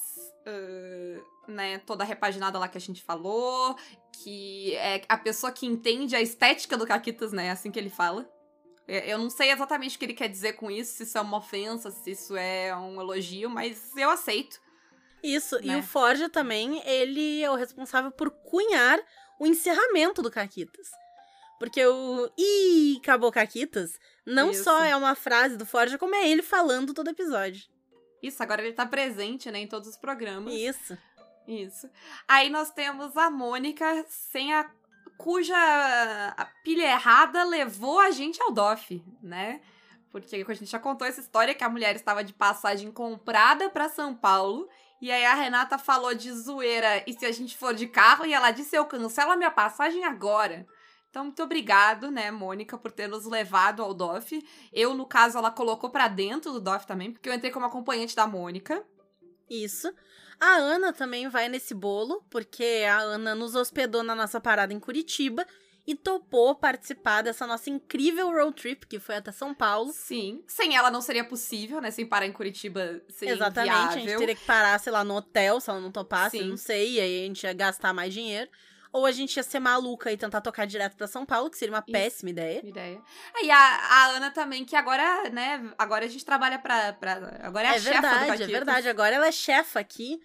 Uh, 0.47 1.38
né, 1.47 1.79
toda 1.79 2.03
a 2.03 2.07
repaginada 2.07 2.60
lá 2.60 2.67
que 2.67 2.77
a 2.77 2.81
gente 2.81 3.01
falou, 3.01 3.75
que 4.12 4.75
é 4.75 5.01
a 5.07 5.17
pessoa 5.17 5.51
que 5.51 5.65
entende 5.65 6.15
a 6.15 6.21
estética 6.21 6.77
do 6.77 6.86
Caquitas, 6.86 7.31
né, 7.31 7.51
assim 7.51 7.71
que 7.71 7.79
ele 7.79 7.89
fala. 7.89 8.29
É, 8.88 9.12
eu 9.12 9.17
não 9.17 9.30
sei 9.30 9.52
exatamente 9.52 9.95
o 9.95 10.00
que 10.00 10.06
ele 10.06 10.13
quer 10.13 10.30
dizer 10.30 10.54
com 10.54 10.71
isso, 10.71 10.93
se 10.97 11.04
isso 11.04 11.17
é 11.17 11.21
uma 11.21 11.38
ofensa, 11.38 11.91
se 11.91 12.12
isso 12.12 12.36
é 12.38 12.76
um 12.76 13.02
elogio, 13.02 13.50
mas 13.50 13.95
eu 13.97 14.10
aceito. 14.10 14.60
Isso, 15.21 15.56
né? 15.56 15.73
e 15.73 15.76
o 15.76 15.84
Forja 15.84 16.30
também, 16.30 16.82
ele 16.86 17.43
é 17.43 17.52
o 17.52 17.56
responsável 17.56 18.12
por 18.12 18.30
cunhar 18.30 19.00
o 19.39 19.45
encerramento 19.45 20.21
do 20.21 20.32
Caquitas. 20.32 20.88
Porque 21.60 21.84
o 21.86 22.32
Ih, 22.38 22.97
acabou 23.02 23.32
Caquitas 23.32 24.00
não 24.26 24.52
isso. 24.52 24.63
só 24.63 24.84
é 24.84 24.95
uma 24.95 25.15
frase 25.15 25.58
do 25.58 25.65
Forja, 25.65 25.97
como 25.97 26.15
é 26.15 26.30
ele 26.30 26.43
falando 26.43 26.93
todo 26.93 27.10
episódio. 27.10 27.67
Isso, 28.21 28.41
agora 28.41 28.62
ele 28.62 28.73
tá 28.73 28.86
presente, 28.86 29.50
né, 29.52 29.60
em 29.60 29.67
todos 29.67 29.88
os 29.88 29.97
programas. 29.97 30.54
Isso. 30.54 30.97
Isso. 31.47 31.89
Aí 32.28 32.50
nós 32.50 32.71
temos 32.71 33.15
a 33.15 33.30
Mônica 33.30 34.06
sem 34.10 34.54
a 34.54 34.69
cuja 35.17 35.56
pilha 36.63 36.91
errada 36.91 37.43
levou 37.43 37.99
a 37.99 38.12
gente 38.12 38.41
ao 38.41 38.51
DOF, 38.51 39.03
né? 39.21 39.62
Porque 40.12 40.36
a 40.36 40.53
gente 40.53 40.71
já 40.71 40.80
contou 40.80 41.08
essa 41.08 41.19
história 41.19 41.53
que 41.53 41.63
a 41.63 41.69
mulher 41.69 41.95
estava 41.95 42.23
de 42.23 42.34
passagem 42.34 42.91
comprada 42.91 43.69
para 43.69 43.89
São 43.89 44.15
Paulo. 44.15 44.67
E 45.01 45.12
aí 45.12 45.25
a 45.25 45.36
Renata 45.36 45.77
falou 45.77 46.15
de 46.15 46.32
zoeira, 46.32 47.03
e 47.06 47.13
se 47.13 47.25
a 47.25 47.32
gente 47.32 47.56
for 47.56 47.73
de 47.73 47.88
carro? 47.88 48.25
E 48.25 48.34
ela 48.34 48.51
disse, 48.51 48.75
eu 48.75 48.86
cancelo 48.86 49.32
a 49.32 49.36
minha 49.36 49.51
passagem 49.51 50.03
agora. 50.06 50.65
Então, 51.10 51.25
muito 51.25 51.41
obrigado, 51.43 52.12
né, 52.12 52.32
Mônica, 52.32 52.77
por 52.77 52.91
ter 52.91 53.08
nos 53.08 53.25
levado 53.25 53.84
ao 53.84 53.93
DOF. 53.93 54.43
Eu, 54.73 54.93
no 54.93 55.06
caso, 55.06 55.38
ela 55.38 55.51
colocou 55.51 55.89
para 55.89 56.08
dentro 56.08 56.51
do 56.51 56.62
DOF 56.62 56.86
também, 56.86 57.12
porque 57.12 57.30
eu 57.30 57.34
entrei 57.34 57.51
como 57.51 57.65
acompanhante 57.65 58.15
da 58.15 58.27
Mônica. 58.27 58.84
Isso. 59.49 59.93
A 60.39 60.56
Ana 60.58 60.93
também 60.93 61.28
vai 61.28 61.50
nesse 61.50 61.73
bolo, 61.73 62.23
porque 62.30 62.86
a 62.88 63.00
Ana 63.00 63.34
nos 63.34 63.56
hospedou 63.56 64.04
na 64.04 64.13
nossa 64.13 64.39
parada 64.39 64.73
em 64.73 64.80
Curitiba 64.80 65.45
e 65.88 65.95
topou 65.95 66.54
participar 66.54 67.21
dessa 67.21 67.47
nossa 67.47 67.69
incrível 67.69 68.30
road 68.30 68.54
trip 68.62 68.86
que 68.86 69.00
foi 69.00 69.15
até 69.15 69.32
São 69.32 69.54
Paulo. 69.54 69.91
Sim. 69.93 70.43
Sem 70.45 70.76
ela 70.76 70.91
não 70.91 71.02
seria 71.02 71.23
possível, 71.23 71.80
né? 71.80 71.89
Sem 71.91 72.06
parar 72.06 72.28
em 72.28 72.34
Curitiba 72.34 73.02
seria 73.10 73.36
Exatamente, 73.36 73.71
inviável. 73.73 73.97
a 73.97 74.00
gente 74.00 74.17
teria 74.17 74.36
que 74.36 74.45
parar, 74.45 74.78
sei 74.80 74.91
lá, 74.91 75.04
no 75.04 75.15
hotel, 75.15 75.62
se 75.62 75.69
ela 75.69 75.80
não 75.80 75.91
topasse, 75.91 76.39
Sim. 76.39 76.50
não 76.50 76.58
sei, 76.58 76.95
e 76.95 77.00
aí 77.00 77.23
a 77.23 77.28
gente 77.28 77.43
ia 77.43 77.54
gastar 77.54 77.93
mais 77.93 78.13
dinheiro. 78.13 78.50
Ou 78.91 79.06
a 79.06 79.12
gente 79.12 79.36
ia 79.38 79.43
ser 79.43 79.60
maluca 79.60 80.12
e 80.12 80.17
tentar 80.17 80.41
tocar 80.41 80.65
direto 80.65 80.95
pra 80.95 81.08
São 81.08 81.26
Paulo, 81.26 81.50
que 81.50 81.58
seria 81.58 81.73
uma 81.73 81.84
Isso. 81.86 81.91
péssima 81.91 82.30
ideia. 82.30 82.62
Ideia. 82.65 83.02
Ah, 83.36 83.43
E 83.43 83.52
a, 83.52 83.58
a 83.58 84.06
Ana 84.15 84.32
também, 84.32 84.63
que 84.65 84.76
agora, 84.76 85.30
né, 85.30 85.71
agora 85.78 86.06
a 86.06 86.08
gente 86.08 86.23
trabalha 86.26 86.58
pra. 86.60 86.93
pra 86.93 87.13
agora 87.41 87.67
é 87.67 87.71
a 87.71 87.76
É 87.76 87.80
chefa 87.80 87.89
do 87.95 88.02
verdade, 88.02 88.23
é 88.23 88.28
Caquitas. 88.28 88.47
verdade. 88.52 88.89
Agora 88.89 89.15
ela 89.15 89.28
é 89.28 89.32
chefa 89.32 89.80
aqui, 89.80 90.19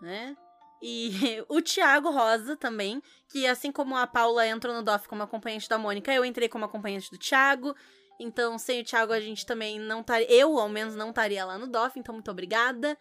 né? 0.00 0.36
E 0.82 1.10
o 1.48 1.62
Thiago 1.62 2.10
Rosa 2.10 2.56
também, 2.56 3.00
que 3.28 3.46
assim 3.46 3.70
como 3.70 3.96
a 3.96 4.06
Paula 4.06 4.46
entrou 4.46 4.74
no 4.74 4.82
DOF 4.82 5.06
como 5.08 5.22
acompanhante 5.22 5.68
da 5.68 5.78
Mônica, 5.78 6.12
eu 6.12 6.24
entrei 6.24 6.48
como 6.48 6.64
acompanhante 6.64 7.10
do 7.10 7.18
Thiago. 7.18 7.74
Então, 8.20 8.58
sem 8.58 8.80
o 8.82 8.84
Thiago, 8.84 9.12
a 9.12 9.20
gente 9.20 9.46
também 9.46 9.78
não 9.80 10.00
estaria. 10.00 10.30
Eu, 10.30 10.58
ao 10.58 10.68
menos, 10.68 10.94
não 10.94 11.10
estaria 11.10 11.44
lá 11.44 11.56
no 11.58 11.66
DOF, 11.66 11.98
então 11.98 12.12
muito 12.14 12.30
obrigada. 12.30 12.96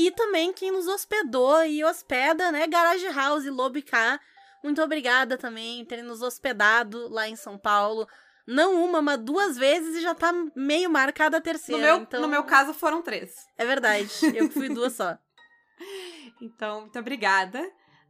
E 0.00 0.12
também 0.12 0.52
quem 0.52 0.70
nos 0.70 0.86
hospedou 0.86 1.64
e 1.64 1.84
hospeda, 1.84 2.52
né? 2.52 2.68
Garage 2.68 3.08
House 3.08 3.44
Lobicá. 3.46 4.20
Muito 4.62 4.80
obrigada 4.80 5.36
também 5.36 5.82
por 5.84 5.88
terem 5.88 6.04
nos 6.04 6.22
hospedado 6.22 7.08
lá 7.08 7.28
em 7.28 7.34
São 7.34 7.58
Paulo. 7.58 8.06
Não 8.46 8.84
uma, 8.84 9.02
mas 9.02 9.18
duas 9.18 9.56
vezes 9.56 9.96
e 9.96 10.00
já 10.00 10.14
tá 10.14 10.32
meio 10.54 10.88
marcada 10.88 11.36
a 11.36 11.40
No 11.40 11.44
terceira. 11.44 11.82
meu, 11.82 11.96
então... 11.96 12.20
no 12.20 12.28
meu 12.28 12.44
caso 12.44 12.72
foram 12.72 13.02
três. 13.02 13.34
É 13.56 13.66
verdade. 13.66 14.08
Eu 14.34 14.48
fui 14.50 14.68
duas 14.68 14.94
só. 14.94 15.18
Então, 16.40 16.82
muito 16.82 16.98
obrigada, 16.98 17.60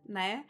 né? 0.06 0.44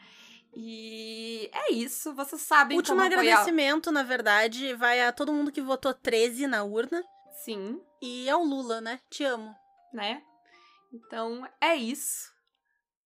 E 0.55 1.49
é 1.53 1.73
isso. 1.73 2.13
Vocês 2.15 2.43
sabem 2.43 2.77
Último 2.77 2.97
como 2.97 3.07
apoiar. 3.07 3.21
agradecimento, 3.35 3.93
na 3.93 4.03
verdade, 4.03 4.75
vai 4.75 5.01
a 5.01 5.13
todo 5.13 5.33
mundo 5.33 5.53
que 5.53 5.61
votou 5.61 5.95
13 5.95 6.47
na 6.49 6.65
urna. 6.65 7.03
Sim, 7.45 7.81
E 8.03 8.29
ao 8.29 8.43
Lula, 8.43 8.81
né? 8.81 8.99
Te 9.11 9.23
amo. 9.25 9.55
né? 9.93 10.23
Então, 10.93 11.47
é 11.61 11.75
isso. 11.77 12.33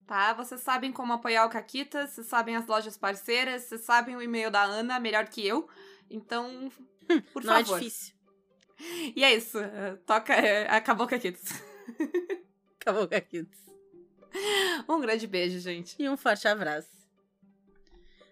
Tá? 0.07 0.33
Vocês 0.35 0.61
sabem 0.61 0.93
como 0.93 1.13
apoiar 1.13 1.47
o 1.47 1.51
Caquitas, 1.51 2.11
vocês 2.11 2.27
sabem 2.27 2.57
as 2.57 2.67
lojas 2.67 2.97
parceiras, 2.97 3.63
vocês 3.63 3.83
sabem 3.83 4.17
o 4.17 4.23
e-mail 4.23 4.51
da 4.51 4.63
Ana 4.63 4.99
melhor 5.01 5.27
que 5.29 5.47
eu. 5.47 5.69
Então, 6.11 6.71
por 7.33 7.43
Não 7.45 7.55
favor. 7.55 7.77
é 7.77 7.81
difícil. 7.81 8.15
E 9.15 9.23
é 9.23 9.35
isso. 9.35 9.59
eh, 9.59 9.97
Toca. 10.07 10.35
eh, 10.35 10.67
Acabou 10.69 11.07
o 11.07 11.09
Caquitas. 11.09 11.43
Acabou 12.81 13.09
aquilo. 13.17 13.47
Um 14.89 15.01
grande 15.01 15.27
beijo, 15.27 15.59
gente. 15.61 15.95
E 16.03 16.09
um 16.09 16.17
forte 16.17 16.49
abraço. 16.49 16.89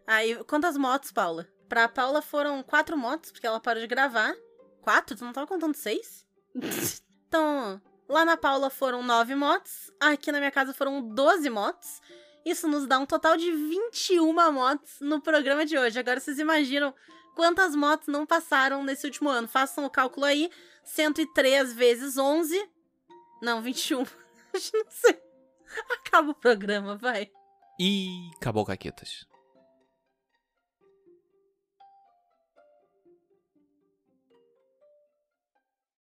Aí, 0.07 0.43
quantas 0.45 0.77
motos, 0.77 1.13
Paula? 1.13 1.47
Pra 1.69 1.89
Paula 1.89 2.21
foram 2.21 2.63
quatro 2.65 2.97
motos, 2.97 3.31
porque 3.31 3.47
ela 3.47 3.61
parou 3.61 3.81
de 3.81 3.87
gravar. 3.87 4.35
Quatro? 4.81 5.17
Tu 5.17 5.25
não 5.25 5.33
tava 5.33 5.47
contando 5.47 5.75
seis? 5.77 6.27
então, 7.29 7.81
lá 8.11 8.25
na 8.25 8.37
Paula 8.37 8.69
foram 8.69 9.03
nove 9.03 9.35
motos. 9.35 9.91
Aqui 10.01 10.33
na 10.33 10.39
minha 10.39 10.51
casa 10.51 10.75
foram 10.75 11.01
12 11.01 11.49
motos. 11.49 12.03
Isso 12.45 12.67
nos 12.67 12.87
dá 12.87 12.99
um 12.99 13.07
total 13.07 13.37
de 13.37 13.51
21 13.51 14.33
motos 14.53 14.97
no 15.01 15.21
programa 15.21 15.65
de 15.65 15.79
hoje. 15.79 15.99
Agora 15.99 16.19
vocês 16.19 16.39
imaginam 16.39 16.93
quantas 17.37 17.77
motos 17.77 18.09
não 18.09 18.27
passaram 18.27 18.83
nesse 18.83 19.07
último 19.07 19.29
ano. 19.29 19.47
Façam 19.47 19.85
o 19.85 19.91
cálculo 19.91 20.27
aí. 20.27 20.51
103 20.85 21.73
vezes 21.73 22.19
11. 22.19 22.69
Não, 23.41 23.63
21. 23.63 24.03
Acho 24.53 24.71
que 24.73 24.79
não 24.79 24.91
sei. 24.91 25.23
Acaba 25.93 26.33
o 26.33 26.35
programa, 26.35 26.97
vai. 26.97 27.31
E 27.79 28.29
acabou, 28.37 28.65
Caquetas. 28.65 29.30